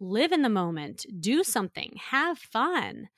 live 0.00 0.32
in 0.32 0.42
the 0.42 0.48
moment 0.48 1.06
do 1.20 1.44
something 1.44 1.92
have 2.10 2.38
fun 2.38 3.08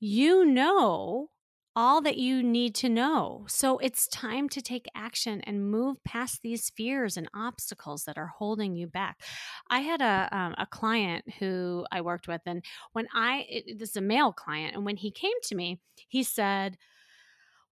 you 0.00 0.44
know 0.44 1.30
all 1.76 2.00
that 2.00 2.16
you 2.16 2.42
need 2.42 2.74
to 2.74 2.88
know. 2.88 3.44
So 3.48 3.76
it's 3.78 4.08
time 4.08 4.48
to 4.48 4.62
take 4.62 4.86
action 4.94 5.42
and 5.42 5.70
move 5.70 6.02
past 6.04 6.40
these 6.42 6.70
fears 6.70 7.18
and 7.18 7.28
obstacles 7.34 8.04
that 8.04 8.16
are 8.16 8.32
holding 8.38 8.74
you 8.74 8.86
back. 8.86 9.20
I 9.68 9.80
had 9.80 10.00
a 10.00 10.28
um, 10.32 10.54
a 10.56 10.66
client 10.66 11.24
who 11.38 11.84
I 11.92 12.00
worked 12.00 12.26
with, 12.26 12.40
and 12.46 12.64
when 12.94 13.06
I 13.14 13.44
it, 13.48 13.78
this 13.78 13.90
is 13.90 13.96
a 13.96 14.00
male 14.00 14.32
client, 14.32 14.74
and 14.74 14.86
when 14.86 14.96
he 14.96 15.10
came 15.10 15.38
to 15.44 15.54
me, 15.54 15.80
he 16.08 16.22
said. 16.22 16.78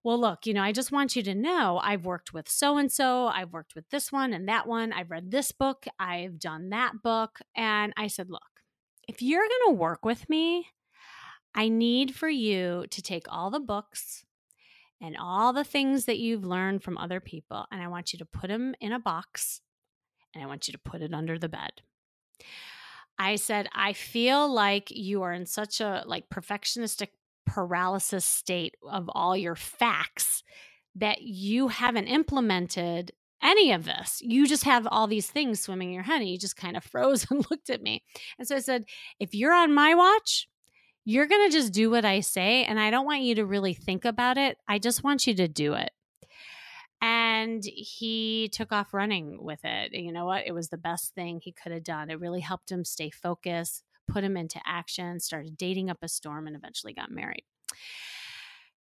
Well, 0.07 0.21
look, 0.21 0.45
you 0.45 0.53
know, 0.53 0.61
I 0.63 0.73
just 0.73 0.93
want 0.93 1.17
you 1.17 1.23
to 1.23 1.35
know 1.35 1.81
I've 1.83 2.05
worked 2.05 2.35
with 2.35 2.47
so 2.47 2.77
and 2.77 2.93
so, 2.93 3.29
I've 3.29 3.55
worked 3.55 3.75
with 3.75 3.89
this 3.89 4.13
one 4.13 4.35
and 4.35 4.47
that 4.51 4.69
one, 4.69 4.93
I've 4.93 5.11
read 5.11 5.31
this 5.31 5.51
book, 5.51 5.87
I've 5.99 6.39
done 6.39 6.69
that 6.69 7.03
book. 7.03 7.39
And 7.57 7.95
I 7.97 8.09
said, 8.09 8.29
look, 8.29 8.43
if 9.09 9.23
you're 9.23 9.41
going 9.41 9.75
to 9.75 9.81
work 9.81 10.05
with 10.05 10.29
me, 10.29 10.67
I 11.55 11.69
need 11.69 12.15
for 12.15 12.29
you 12.29 12.87
to 12.91 13.03
take 13.03 13.27
all 13.29 13.51
the 13.51 13.61
books 13.61 14.25
and 15.01 15.17
all 15.19 15.53
the 15.53 15.65
things 15.65 16.07
that 16.07 16.19
you've 16.19 16.45
learned 16.45 16.83
from 16.83 16.99
other 16.99 17.21
people, 17.21 17.67
and 17.71 17.83
I 17.83 17.89
want 17.89 18.13
you 18.13 18.19
to 18.19 18.25
put 18.25 18.49
them 18.49 18.75
in 18.81 18.93
a 18.93 18.99
box 18.99 19.61
and 20.35 20.43
I 20.43 20.47
want 20.47 20.67
you 20.67 20.73
to 20.73 20.79
put 20.79 21.03
it 21.03 21.15
under 21.15 21.39
the 21.39 21.49
bed. 21.49 21.83
I 23.19 23.37
said, 23.37 23.69
I 23.73 23.93
feel 23.93 24.53
like 24.53 24.91
you 24.91 25.23
are 25.23 25.33
in 25.33 25.47
such 25.47 25.81
a 25.81 26.03
like 26.07 26.29
perfectionistic 26.29 27.09
paralysis 27.47 28.25
state 28.25 28.75
of 28.89 29.09
all 29.15 29.37
your 29.37 29.55
facts 29.55 30.43
that 30.97 31.23
you 31.23 31.69
haven't 31.69 32.07
implemented 32.07 33.13
any 33.43 33.73
of 33.73 33.85
this. 33.85 34.21
You 34.23 34.47
just 34.47 34.65
have 34.65 34.89
all 34.91 35.07
these 35.07 35.31
things 35.31 35.61
swimming 35.61 35.89
in 35.89 35.95
your 35.95 36.03
head 36.03 36.21
and 36.21 36.29
you 36.29 36.39
just 36.39 36.57
kind 36.57 36.77
of 36.77 36.83
froze 36.83 37.27
and 37.31 37.47
looked 37.51 37.71
at 37.71 37.83
me. 37.83 38.03
And 38.39 38.49
so 38.49 38.57
I 38.57 38.61
said, 38.61 38.85
if 39.21 39.35
you're 39.35 39.53
on 39.53 39.75
my 39.75 39.95
watch, 39.95 40.49
you're 41.05 41.27
going 41.27 41.49
to 41.49 41.57
just 41.57 41.73
do 41.73 41.91
what 41.91 42.05
I 42.05 42.21
say. 42.21 42.65
And 42.65 42.81
I 42.81 42.91
don't 42.91 43.07
want 43.07 43.23
you 43.23 43.35
to 43.37 43.47
really 43.47 43.75
think 43.75 44.05
about 44.05 44.39
it. 44.39 44.57
I 44.67 44.79
just 44.79 45.05
want 45.05 45.27
you 45.27 45.35
to 45.35 45.49
do 45.49 45.75
it. 45.75 45.91
And 47.01 47.63
he 47.65 48.49
took 48.53 48.73
off 48.73 48.95
running 48.95 49.43
with 49.43 49.61
it. 49.63 49.93
You 49.93 50.13
know 50.13 50.25
what? 50.25 50.47
It 50.47 50.53
was 50.53 50.71
the 50.71 50.79
best 50.79 51.15
thing 51.15 51.41
he 51.41 51.53
could 51.53 51.73
have 51.73 51.85
done. 51.85 52.11
It 52.11 52.21
really 52.21 52.41
helped 52.41 52.73
him 52.73 52.85
stay 52.85 53.11
focused, 53.11 53.83
put 54.09 54.25
him 54.25 54.37
into 54.37 54.59
action, 54.65 55.21
started 55.21 55.59
dating 55.59 55.91
up 55.91 55.99
a 56.03 56.09
storm, 56.09 56.47
and 56.47 56.57
eventually 56.57 56.95
got 56.95 57.11
married. 57.11 57.45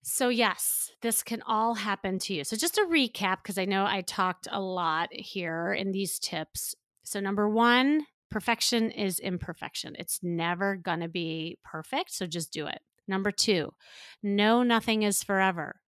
So, 0.02 0.30
yes, 0.30 0.92
this 1.02 1.22
can 1.22 1.44
all 1.44 1.76
happen 1.76 2.18
to 2.20 2.34
you. 2.34 2.44
So, 2.44 2.56
just 2.56 2.80
a 2.80 2.88
recap, 2.90 3.44
because 3.44 3.60
I 3.60 3.66
know 3.66 3.86
I 3.86 4.02
talked 4.02 4.48
a 4.50 4.60
lot 4.62 5.10
here 5.12 5.74
in 5.74 5.92
these 5.92 6.18
tips. 6.18 6.74
So, 7.04 7.20
number 7.20 7.48
one, 7.48 8.06
perfection 8.30 8.92
is 8.92 9.20
imperfection. 9.20 9.96
It's 9.98 10.20
never 10.22 10.76
going 10.76 11.02
to 11.02 11.08
be 11.08 11.58
perfect. 11.64 12.14
So 12.14 12.26
just 12.26 12.52
do 12.54 12.68
it. 12.68 12.80
Number 13.08 13.32
two, 13.32 13.74
know 14.22 14.62
nothing 14.64 15.04
is 15.04 15.24
forever. 15.24 15.82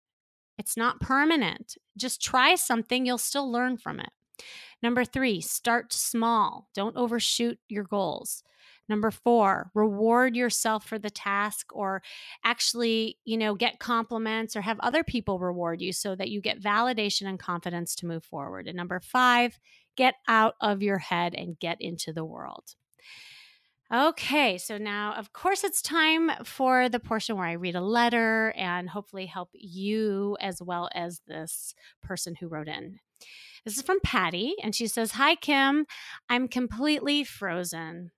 It's 0.57 0.75
not 0.75 0.99
permanent. 0.99 1.77
Just 1.97 2.21
try 2.21 2.55
something, 2.55 3.05
you'll 3.05 3.17
still 3.17 3.51
learn 3.51 3.77
from 3.77 3.99
it. 3.99 4.09
Number 4.81 5.05
three, 5.05 5.41
start 5.41 5.93
small. 5.93 6.67
Don't 6.73 6.97
overshoot 6.97 7.59
your 7.69 7.83
goals. 7.83 8.43
Number 8.89 9.11
four, 9.11 9.71
reward 9.73 10.35
yourself 10.35 10.85
for 10.85 10.99
the 10.99 11.09
task 11.09 11.67
or 11.73 12.01
actually, 12.43 13.17
you 13.23 13.37
know, 13.37 13.55
get 13.55 13.79
compliments 13.79 14.55
or 14.55 14.61
have 14.61 14.79
other 14.81 15.03
people 15.03 15.39
reward 15.39 15.81
you 15.81 15.93
so 15.93 16.13
that 16.15 16.29
you 16.29 16.41
get 16.41 16.61
validation 16.61 17.27
and 17.27 17.39
confidence 17.39 17.95
to 17.95 18.05
move 18.05 18.25
forward. 18.25 18.67
And 18.67 18.75
number 18.75 18.99
five, 18.99 19.57
get 19.95 20.15
out 20.27 20.55
of 20.61 20.81
your 20.81 20.97
head 20.97 21.33
and 21.35 21.59
get 21.59 21.79
into 21.79 22.13
the 22.13 22.25
world. 22.25 22.75
Okay, 23.93 24.57
so 24.57 24.77
now, 24.77 25.15
of 25.15 25.33
course, 25.33 25.65
it's 25.65 25.81
time 25.81 26.31
for 26.45 26.87
the 26.87 26.99
portion 26.99 27.35
where 27.35 27.47
I 27.47 27.53
read 27.53 27.75
a 27.75 27.81
letter 27.81 28.53
and 28.55 28.89
hopefully 28.89 29.25
help 29.25 29.49
you 29.53 30.37
as 30.39 30.61
well 30.61 30.87
as 30.95 31.21
this 31.27 31.75
person 32.01 32.35
who 32.35 32.47
wrote 32.47 32.69
in. 32.69 32.99
This 33.65 33.77
is 33.77 33.83
from 33.83 33.99
Patty, 34.01 34.55
and 34.63 34.73
she 34.73 34.87
says, 34.87 35.11
Hi, 35.11 35.35
Kim. 35.35 35.85
I'm 36.29 36.47
completely 36.47 37.25
frozen. 37.25 38.11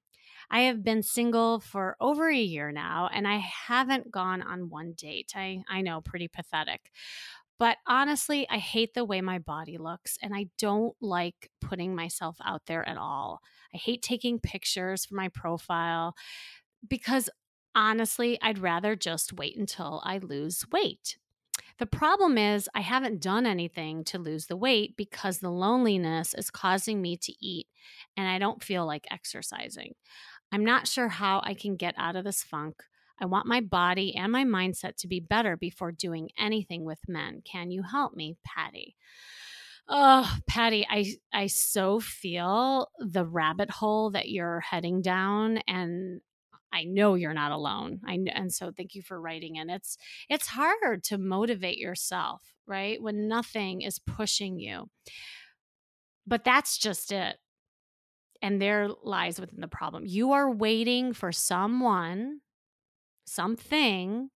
I 0.51 0.61
have 0.61 0.83
been 0.83 1.01
single 1.01 1.59
for 1.59 1.97
over 1.99 2.29
a 2.29 2.37
year 2.37 2.71
now, 2.71 3.09
and 3.11 3.27
I 3.27 3.37
haven't 3.37 4.11
gone 4.11 4.43
on 4.43 4.69
one 4.69 4.93
date. 4.95 5.31
I, 5.35 5.63
I 5.67 5.81
know, 5.81 6.01
pretty 6.01 6.27
pathetic. 6.27 6.91
But 7.63 7.77
honestly, 7.87 8.45
I 8.49 8.57
hate 8.57 8.93
the 8.93 9.05
way 9.05 9.21
my 9.21 9.39
body 9.39 9.77
looks, 9.77 10.17
and 10.21 10.35
I 10.35 10.47
don't 10.57 10.97
like 10.99 11.49
putting 11.61 11.95
myself 11.95 12.35
out 12.43 12.63
there 12.65 12.85
at 12.85 12.97
all. 12.97 13.39
I 13.73 13.77
hate 13.77 14.01
taking 14.01 14.37
pictures 14.37 15.05
for 15.05 15.15
my 15.15 15.29
profile 15.29 16.13
because 16.85 17.29
honestly, 17.73 18.37
I'd 18.41 18.59
rather 18.59 18.97
just 18.97 19.31
wait 19.31 19.55
until 19.55 20.01
I 20.03 20.17
lose 20.17 20.65
weight. 20.73 21.15
The 21.79 21.85
problem 21.85 22.37
is, 22.37 22.67
I 22.75 22.81
haven't 22.81 23.21
done 23.21 23.45
anything 23.45 24.03
to 24.03 24.19
lose 24.19 24.47
the 24.47 24.57
weight 24.57 24.97
because 24.97 25.39
the 25.39 25.49
loneliness 25.49 26.33
is 26.33 26.51
causing 26.51 27.01
me 27.01 27.15
to 27.15 27.33
eat 27.39 27.67
and 28.17 28.27
I 28.27 28.39
don't 28.39 28.61
feel 28.61 28.85
like 28.85 29.07
exercising. 29.09 29.93
I'm 30.51 30.65
not 30.65 30.85
sure 30.85 31.07
how 31.07 31.39
I 31.45 31.53
can 31.53 31.77
get 31.77 31.95
out 31.97 32.17
of 32.17 32.25
this 32.25 32.43
funk. 32.43 32.83
I 33.23 33.25
want 33.25 33.47
my 33.47 33.61
body 33.61 34.15
and 34.17 34.33
my 34.33 34.43
mindset 34.43 34.97
to 34.97 35.07
be 35.07 35.21
better 35.21 35.55
before 35.55 35.93
doing 35.93 36.29
anything 36.37 36.83
with 36.83 36.99
men. 37.07 37.41
Can 37.45 37.71
you 37.71 37.81
help 37.81 38.13
me, 38.15 38.35
Patty? 38.45 38.97
Oh, 39.87 40.29
Patty, 40.45 40.85
I 40.89 41.15
I 41.33 41.47
so 41.47 42.01
feel 42.01 42.89
the 42.99 43.25
rabbit 43.25 43.69
hole 43.69 44.11
that 44.11 44.27
you're 44.27 44.59
heading 44.59 45.01
down 45.01 45.59
and 45.67 46.19
I 46.73 46.83
know 46.83 47.15
you're 47.15 47.33
not 47.33 47.53
alone. 47.53 48.01
I 48.05 48.19
and 48.33 48.51
so 48.53 48.73
thank 48.75 48.93
you 48.93 49.01
for 49.01 49.21
writing 49.21 49.55
in. 49.55 49.69
It's 49.69 49.97
it's 50.29 50.47
hard 50.47 51.03
to 51.05 51.17
motivate 51.17 51.77
yourself, 51.77 52.43
right? 52.67 53.01
When 53.01 53.29
nothing 53.29 53.83
is 53.83 53.99
pushing 53.99 54.59
you. 54.59 54.89
But 56.27 56.43
that's 56.43 56.77
just 56.77 57.13
it 57.13 57.37
and 58.43 58.61
there 58.61 58.89
lies 59.03 59.39
within 59.39 59.61
the 59.61 59.67
problem. 59.69 60.03
You 60.05 60.33
are 60.33 60.51
waiting 60.51 61.13
for 61.13 61.31
someone, 61.31 62.41
something 63.25 64.29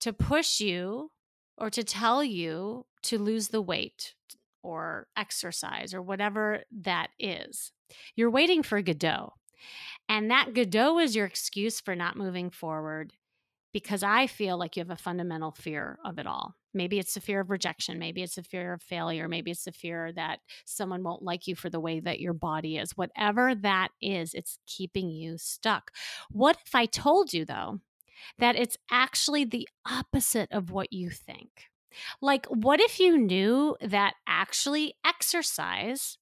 to 0.00 0.12
push 0.12 0.60
you 0.60 1.10
or 1.58 1.70
to 1.70 1.84
tell 1.84 2.24
you 2.24 2.86
to 3.02 3.18
lose 3.18 3.48
the 3.48 3.62
weight 3.62 4.14
or 4.62 5.06
exercise 5.16 5.94
or 5.94 6.02
whatever 6.02 6.64
that 6.70 7.08
is. 7.18 7.72
You're 8.14 8.30
waiting 8.30 8.62
for 8.62 8.80
Godot. 8.82 9.32
And 10.08 10.30
that 10.30 10.54
Godot 10.54 10.98
is 10.98 11.14
your 11.14 11.26
excuse 11.26 11.80
for 11.80 11.94
not 11.94 12.16
moving 12.16 12.50
forward 12.50 13.12
because 13.72 14.02
I 14.02 14.26
feel 14.26 14.58
like 14.58 14.76
you 14.76 14.80
have 14.80 14.90
a 14.90 14.96
fundamental 14.96 15.52
fear 15.52 15.98
of 16.04 16.18
it 16.18 16.26
all. 16.26 16.54
Maybe 16.72 16.98
it's 16.98 17.16
a 17.16 17.20
fear 17.20 17.40
of 17.40 17.50
rejection. 17.50 17.98
Maybe 17.98 18.22
it's 18.22 18.38
a 18.38 18.42
fear 18.42 18.72
of 18.72 18.82
failure. 18.82 19.28
Maybe 19.28 19.50
it's 19.50 19.66
a 19.66 19.72
fear 19.72 20.12
that 20.12 20.38
someone 20.64 21.02
won't 21.02 21.22
like 21.22 21.46
you 21.46 21.54
for 21.56 21.68
the 21.68 21.80
way 21.80 22.00
that 22.00 22.20
your 22.20 22.32
body 22.32 22.78
is. 22.78 22.96
Whatever 22.96 23.54
that 23.56 23.88
is, 24.00 24.34
it's 24.34 24.58
keeping 24.66 25.10
you 25.10 25.36
stuck. 25.36 25.90
What 26.30 26.58
if 26.64 26.74
I 26.74 26.86
told 26.86 27.32
you, 27.32 27.44
though, 27.44 27.80
that 28.38 28.56
it's 28.56 28.76
actually 28.90 29.44
the 29.44 29.68
opposite 29.90 30.50
of 30.52 30.70
what 30.70 30.92
you 30.92 31.10
think? 31.10 31.66
Like, 32.20 32.46
what 32.46 32.80
if 32.80 33.00
you 33.00 33.18
knew 33.18 33.76
that 33.80 34.14
actually 34.26 34.94
exercise 35.04 36.18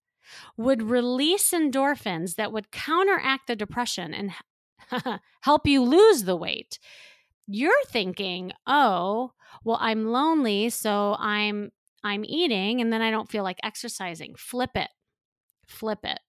would 0.57 0.83
release 0.83 1.53
endorphins 1.53 2.37
that 2.37 2.53
would 2.53 2.71
counteract 2.71 3.47
the 3.47 3.57
depression 3.57 4.15
and 4.15 4.33
help 5.43 5.67
you 5.67 5.83
lose 5.83 6.25
the 6.25 6.37
weight? 6.37 6.79
you're 7.47 7.85
thinking, 7.87 8.53
"Oh, 8.67 9.33
well 9.65 9.79
I'm 9.81 10.07
lonely, 10.07 10.71
so 10.71 11.17
I'm 11.19 11.71
I'm 12.05 12.25
eating 12.25 12.81
and 12.81 12.93
then 12.93 13.03
I 13.03 13.11
don't 13.11 13.31
feel 13.31 13.45
like 13.45 13.59
exercising." 13.63 14.35
Flip 14.37 14.71
it. 14.77 14.91
Flip 15.67 16.01
it. 16.05 16.21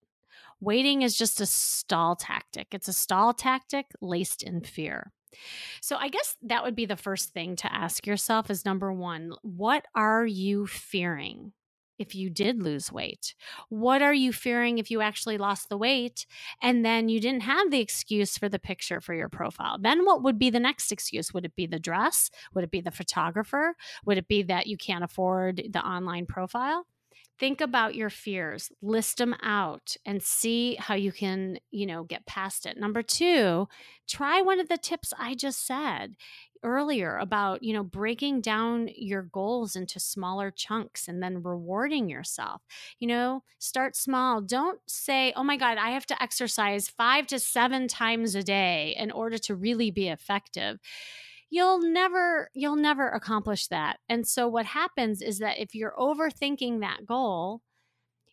Waiting 0.61 1.01
is 1.03 1.17
just 1.17 1.41
a 1.41 1.45
stall 1.45 2.15
tactic. 2.15 2.69
It's 2.73 2.87
a 2.87 2.93
stall 2.93 3.33
tactic 3.33 3.87
laced 4.01 4.43
in 4.43 4.61
fear. 4.61 5.13
So 5.81 5.95
I 5.97 6.09
guess 6.09 6.35
that 6.43 6.63
would 6.63 6.75
be 6.75 6.85
the 6.85 6.95
first 6.95 7.33
thing 7.33 7.55
to 7.57 7.73
ask 7.73 8.05
yourself 8.05 8.49
is 8.49 8.65
number 8.65 8.91
1, 8.91 9.33
what 9.41 9.85
are 9.95 10.25
you 10.25 10.67
fearing? 10.67 11.53
if 11.99 12.15
you 12.15 12.29
did 12.29 12.63
lose 12.63 12.91
weight? 12.91 13.35
What 13.67 14.01
are 14.01 14.13
you 14.13 14.31
fearing 14.31 14.77
if 14.77 14.89
you 14.89 15.01
actually 15.01 15.37
lost 15.37 15.69
the 15.69 15.77
weight 15.77 16.25
and 16.61 16.83
then 16.83 17.09
you 17.09 17.19
didn't 17.19 17.41
have 17.41 17.69
the 17.69 17.81
excuse 17.81 18.37
for 18.37 18.49
the 18.49 18.57
picture 18.57 19.01
for 19.01 19.13
your 19.13 19.29
profile? 19.29 19.77
Then 19.79 20.05
what 20.05 20.23
would 20.23 20.39
be 20.39 20.49
the 20.49 20.59
next 20.59 20.91
excuse? 20.91 21.33
Would 21.33 21.45
it 21.45 21.55
be 21.55 21.67
the 21.67 21.77
dress? 21.77 22.31
Would 22.53 22.63
it 22.63 22.71
be 22.71 22.81
the 22.81 22.89
photographer? 22.89 23.75
Would 24.05 24.17
it 24.17 24.27
be 24.27 24.43
that 24.43 24.65
you 24.65 24.77
can't 24.77 25.03
afford 25.03 25.61
the 25.69 25.85
online 25.85 26.25
profile? 26.25 26.87
Think 27.39 27.61
about 27.61 27.95
your 27.95 28.09
fears 28.09 28.71
list 28.81 29.17
them 29.17 29.35
out 29.41 29.95
and 30.05 30.21
see 30.21 30.75
how 30.75 30.93
you 30.95 31.11
can 31.11 31.57
you 31.71 31.85
know 31.85 32.03
get 32.03 32.25
past 32.25 32.65
it. 32.65 32.77
Number 32.77 33.01
two 33.01 33.67
try 34.07 34.41
one 34.41 34.59
of 34.59 34.67
the 34.69 34.77
tips 34.77 35.13
i 35.19 35.35
just 35.35 35.67
said 35.67 36.15
earlier 36.63 37.17
about 37.17 37.61
you 37.63 37.73
know 37.73 37.83
breaking 37.83 38.41
down 38.41 38.89
your 38.95 39.21
goals 39.21 39.75
into 39.75 39.99
smaller 39.99 40.51
chunks 40.51 41.07
and 41.07 41.23
then 41.23 41.41
rewarding 41.43 42.09
yourself. 42.09 42.61
You 42.99 43.07
know 43.07 43.43
start 43.59 43.95
small. 43.95 44.41
Don't 44.41 44.79
say 44.87 45.33
oh 45.35 45.43
my 45.43 45.57
god 45.57 45.77
i 45.77 45.91
have 45.91 46.05
to 46.07 46.21
exercise 46.21 46.89
5 46.89 47.27
to 47.27 47.39
7 47.39 47.87
times 47.87 48.35
a 48.35 48.43
day 48.43 48.95
in 48.97 49.11
order 49.11 49.37
to 49.39 49.55
really 49.55 49.91
be 49.91 50.09
effective 50.09 50.79
you'll 51.49 51.81
never 51.81 52.49
you'll 52.53 52.75
never 52.75 53.09
accomplish 53.09 53.67
that 53.67 53.97
and 54.07 54.27
so 54.27 54.47
what 54.47 54.65
happens 54.65 55.21
is 55.21 55.39
that 55.39 55.59
if 55.59 55.73
you're 55.73 55.95
overthinking 55.97 56.79
that 56.79 57.05
goal 57.05 57.61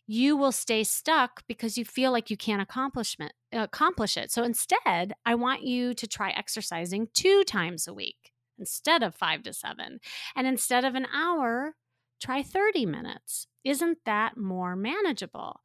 you 0.07 0.37
will 0.37 0.53
stay 0.53 0.85
stuck 0.85 1.43
because 1.49 1.77
you 1.77 1.85
feel 1.85 2.13
like 2.13 2.31
you 2.31 2.37
can't 2.37 2.63
accomplish 2.63 3.17
it, 3.19 3.33
accomplish 3.53 4.17
it. 4.17 4.31
So 4.31 4.45
instead, 4.45 5.15
I 5.25 5.35
want 5.35 5.63
you 5.63 5.95
to 5.95 6.07
try 6.07 6.31
exercising 6.31 7.09
two 7.13 7.43
times 7.45 7.89
a 7.89 7.95
week 7.95 8.33
instead 8.59 9.03
of 9.03 9.15
five 9.15 9.43
to 9.45 9.53
seven. 9.53 9.99
And 10.37 10.47
instead 10.47 10.85
of 10.85 10.95
an 10.95 11.07
hour, 11.13 11.75
try 12.21 12.43
30 12.43 12.87
minutes. 12.87 13.49
Isn't 13.65 13.99
that 14.07 14.37
more 14.37 14.77
manageable? 14.77 15.61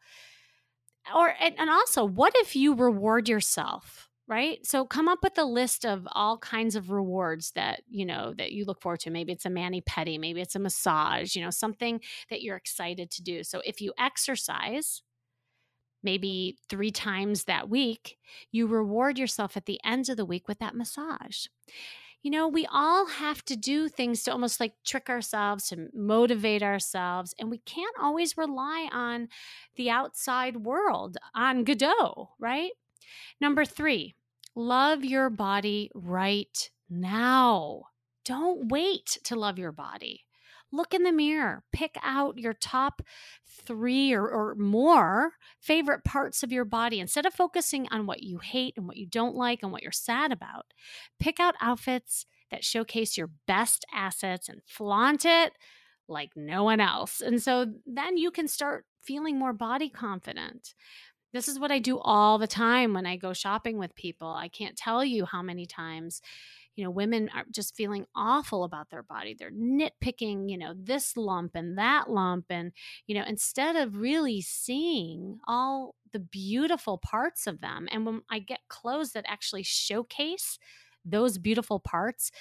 Or, 1.16 1.34
and 1.40 1.70
also, 1.70 2.04
what 2.04 2.34
if 2.38 2.56
you 2.56 2.74
reward 2.74 3.30
yourself? 3.30 4.10
Right 4.28 4.66
so 4.66 4.86
come 4.86 5.08
up 5.08 5.20
with 5.24 5.38
a 5.38 5.44
list 5.44 5.86
of 5.86 6.08
all 6.12 6.38
kinds 6.38 6.76
of 6.76 6.92
rewards 6.92 7.52
that 7.52 7.82
you 7.90 8.06
know 8.06 8.34
that 8.38 8.52
you 8.52 8.66
look 8.66 8.82
forward 8.82 9.00
to 9.00 9.10
maybe 9.10 9.32
it's 9.32 9.46
a 9.46 9.50
mani 9.50 9.82
pedi 9.82 10.20
maybe 10.20 10.42
it's 10.42 10.56
a 10.56 10.60
massage 10.60 11.36
you 11.36 11.44
know 11.44 11.50
something 11.50 12.00
that 12.30 12.42
you're 12.42 12.58
excited 12.58 13.10
to 13.12 13.22
do 13.22 13.44
so 13.44 13.62
if 13.66 13.82
you 13.82 13.94
exercise 13.98 15.02
maybe 16.04 16.58
three 16.70 16.92
times 16.92 17.44
that 17.44 17.70
week 17.70 18.18
you 18.52 18.68
reward 18.68 19.18
yourself 19.18 19.56
at 19.58 19.66
the 19.66 19.80
end 19.84 20.10
of 20.10 20.18
the 20.18 20.26
week 20.26 20.48
with 20.48 20.60
that 20.60 20.76
massage 20.76 21.46
you 22.24 22.30
know, 22.30 22.48
we 22.48 22.68
all 22.72 23.08
have 23.08 23.44
to 23.46 23.56
do 23.56 23.90
things 23.90 24.24
to 24.24 24.32
almost 24.32 24.60
like 24.60 24.74
trick 24.86 25.10
ourselves, 25.10 25.70
to 25.70 25.88
motivate 25.94 26.62
ourselves. 26.62 27.34
And 27.40 27.50
we 27.50 27.58
can't 27.60 27.96
always 28.00 28.38
rely 28.38 28.90
on 28.92 29.28
the 29.76 29.90
outside 29.90 30.58
world, 30.58 31.18
on 31.34 31.64
Godot, 31.64 32.30
right? 32.40 32.72
Number 33.40 33.66
three, 33.66 34.16
love 34.56 35.04
your 35.04 35.30
body 35.30 35.90
right 35.94 36.70
now. 36.90 37.84
Don't 38.26 38.70
wait 38.70 39.18
to 39.24 39.36
love 39.36 39.58
your 39.58 39.72
body. 39.72 40.26
Look 40.74 40.94
in 40.94 41.04
the 41.04 41.12
mirror, 41.12 41.64
pick 41.74 41.98
out 42.02 42.38
your 42.38 42.54
top 42.54 43.02
three 43.46 44.14
or, 44.14 44.30
or, 44.30 44.56
more 44.56 45.34
favorite 45.60 46.06
parts 46.06 46.44
of 46.44 46.52
your 46.52 46.64
body. 46.64 47.02
Instead 47.02 47.26
of 47.26 47.34
focusing 47.34 47.88
on 47.92 48.06
what 48.06 48.24
you 48.24 48.38
hate 48.38 48.76
and 48.78 48.88
what 48.88 48.96
you 48.96 49.06
don't 49.06 49.36
like 49.36 49.64
and 49.64 49.72
what 49.72 49.84
you're 49.84 49.92
sad 49.92 50.32
about, 50.32 50.68
pick 51.20 51.42
out 51.42 51.56
outfits 51.60 52.26
that 52.52 52.64
showcase 52.64 53.18
your 53.18 53.32
best 53.48 53.86
assets 53.94 54.48
and 54.48 54.62
flaunt 54.66 55.26
it 55.26 55.54
like 56.08 56.32
no 56.36 56.64
one 56.64 56.80
else. 56.80 57.22
And 57.22 57.42
so 57.42 57.66
then 57.86 58.18
you 58.18 58.32
can 58.32 58.48
start 58.48 58.86
feeling 59.02 59.38
more 59.38 59.54
body 59.54 59.90
confident. 59.90 60.74
This 61.34 61.48
is 61.48 61.60
what 61.60 61.72
I 61.72 61.80
do 61.80 61.98
all 62.00 62.38
the 62.38 62.48
time 62.48 62.94
when 62.94 63.06
I 63.06 63.16
go 63.16 63.34
shopping 63.34 63.78
with 63.78 63.96
people. 63.96 64.28
I 64.28 64.50
can't 64.50 64.76
tell 64.76 65.04
you 65.04 65.26
how 65.26 65.42
many 65.42 65.66
times, 65.66 66.22
you 66.76 66.84
know, 66.84 66.92
women 66.92 67.30
are 67.34 67.46
just 67.52 67.76
feeling 67.76 68.06
awful 68.16 68.64
about 68.64 68.90
their 68.90 69.04
body. 69.04 69.36
They're 69.38 69.52
nitpicking, 69.52 70.50
you 70.50 70.58
know, 70.58 70.74
this 70.76 71.16
lump 71.16 71.52
and 71.56 71.78
that 71.78 72.10
lump. 72.10 72.46
And, 72.50 72.74
you 73.08 73.16
know, 73.16 73.24
instead 73.26 73.78
of 73.78 73.96
really 73.96 74.42
seeing 74.42 75.40
all 75.48 75.96
the 76.12 76.20
beautiful 76.20 76.98
parts 76.98 77.48
of 77.48 77.62
them. 77.62 77.88
And 77.92 78.06
when 78.06 78.22
I 78.30 78.40
get 78.40 78.60
clothes 78.68 79.14
that 79.14 79.26
actually 79.28 79.64
showcase 79.64 80.60
those 81.06 81.38
beautiful 81.38 81.80
parts, 81.80 82.32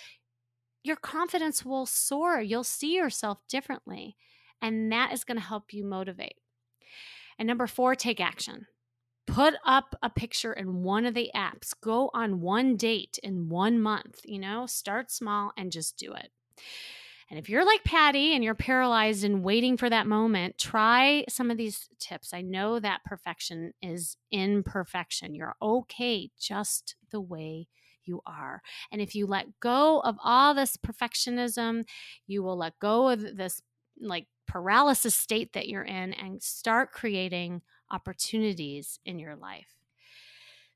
your 0.83 0.97
confidence 0.97 1.65
will 1.65 1.87
soar. 1.87 2.41
You'll 2.41 2.65
see 2.65 2.97
yourself 2.97 3.39
differently. 3.49 4.17
And 4.61 4.91
that 4.93 5.13
is 5.13 5.25
going 5.25 5.39
to 5.39 5.47
help 5.47 5.73
you 5.73 5.85
motivate. 5.85 6.35
And 7.39 7.47
number 7.47 7.67
four, 7.67 7.95
take 7.95 8.21
action. 8.21 8.67
Put 9.31 9.55
up 9.65 9.95
a 10.03 10.11
picture 10.11 10.53
in 10.53 10.83
one 10.83 11.07
of 11.07 11.15
the 11.15 11.31
apps. 11.35 11.73
Go 11.81 12.11
on 12.13 12.41
one 12.41 12.77
date 12.77 13.19
in 13.23 13.49
one 13.49 13.81
month. 13.81 14.21
You 14.25 14.41
know, 14.41 14.67
start 14.67 15.11
small 15.11 15.53
and 15.57 15.71
just 15.71 15.97
do 15.97 16.13
it. 16.13 16.31
And 17.31 17.39
if 17.39 17.49
you're 17.49 17.65
like 17.65 17.85
Patty 17.85 18.35
and 18.35 18.43
you're 18.43 18.57
paralyzed 18.57 19.23
and 19.23 19.45
waiting 19.45 19.77
for 19.77 19.89
that 19.89 20.09
moment, 20.09 20.59
try 20.59 21.25
some 21.29 21.49
of 21.49 21.57
these 21.57 21.89
tips. 22.01 22.35
I 22.35 22.41
know 22.43 22.81
that 22.81 23.05
perfection 23.05 23.73
is 23.81 24.17
imperfection. 24.33 25.37
You're 25.37 25.55
okay 25.63 26.31
just 26.39 26.97
the 27.13 27.21
way 27.21 27.69
you 28.05 28.21
are. 28.27 28.63
And 28.91 29.01
if 29.01 29.15
you 29.15 29.29
let 29.29 29.61
go 29.61 30.01
of 30.01 30.17
all 30.25 30.55
this 30.55 30.77
perfectionism, 30.77 31.85
you 32.27 32.43
will 32.43 32.57
let 32.57 32.77
go 32.81 33.09
of 33.09 33.37
this 33.37 33.63
like 34.01 34.27
paralysis 34.49 35.15
state 35.15 35.53
that 35.53 35.69
you're 35.69 35.85
in 35.85 36.15
and 36.15 36.43
start 36.43 36.91
creating 36.91 37.63
opportunities 37.91 38.99
in 39.05 39.19
your 39.19 39.37
life. 39.37 39.75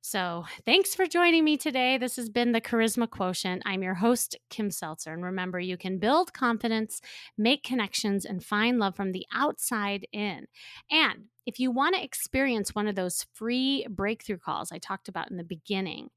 So, 0.06 0.44
thanks 0.66 0.94
for 0.94 1.06
joining 1.06 1.44
me 1.44 1.56
today. 1.56 1.96
This 1.96 2.16
has 2.16 2.28
been 2.28 2.52
the 2.52 2.60
Charisma 2.60 3.08
Quotient. 3.08 3.62
I'm 3.64 3.82
your 3.82 3.94
host, 3.94 4.36
Kim 4.50 4.70
Seltzer. 4.70 5.14
And 5.14 5.24
remember, 5.24 5.58
you 5.58 5.78
can 5.78 5.98
build 5.98 6.34
confidence, 6.34 7.00
make 7.38 7.62
connections, 7.62 8.26
and 8.26 8.44
find 8.44 8.78
love 8.78 8.96
from 8.96 9.12
the 9.12 9.24
outside 9.32 10.06
in. 10.12 10.46
And 10.90 11.28
if 11.46 11.58
you 11.58 11.70
want 11.70 11.94
to 11.94 12.04
experience 12.04 12.74
one 12.74 12.86
of 12.86 12.96
those 12.96 13.24
free 13.32 13.86
breakthrough 13.88 14.36
calls 14.36 14.70
I 14.70 14.76
talked 14.76 15.08
about 15.08 15.30
in 15.30 15.38
the 15.38 15.42
beginning, 15.42 16.10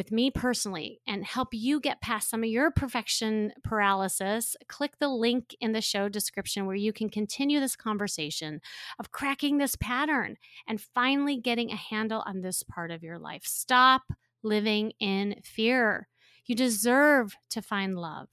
with 0.00 0.10
me 0.10 0.30
personally 0.30 0.98
and 1.06 1.26
help 1.26 1.48
you 1.52 1.78
get 1.78 2.00
past 2.00 2.30
some 2.30 2.42
of 2.42 2.48
your 2.48 2.70
perfection 2.70 3.52
paralysis, 3.62 4.56
click 4.66 4.92
the 4.98 5.10
link 5.10 5.54
in 5.60 5.72
the 5.72 5.82
show 5.82 6.08
description 6.08 6.64
where 6.64 6.74
you 6.74 6.90
can 6.90 7.10
continue 7.10 7.60
this 7.60 7.76
conversation 7.76 8.62
of 8.98 9.12
cracking 9.12 9.58
this 9.58 9.76
pattern 9.76 10.38
and 10.66 10.80
finally 10.80 11.36
getting 11.36 11.70
a 11.70 11.76
handle 11.76 12.22
on 12.24 12.40
this 12.40 12.62
part 12.62 12.90
of 12.90 13.02
your 13.02 13.18
life. 13.18 13.42
Stop 13.44 14.04
living 14.42 14.92
in 15.00 15.36
fear. 15.44 16.08
You 16.46 16.54
deserve 16.54 17.36
to 17.50 17.60
find 17.60 17.98
love. 17.98 18.28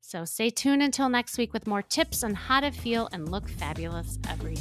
So 0.00 0.24
stay 0.24 0.50
tuned 0.50 0.82
until 0.82 1.08
next 1.08 1.38
week 1.38 1.52
with 1.52 1.68
more 1.68 1.82
tips 1.82 2.24
on 2.24 2.34
how 2.34 2.58
to 2.58 2.72
feel 2.72 3.08
and 3.12 3.28
look 3.28 3.48
fabulous 3.48 4.18
every 4.28 4.56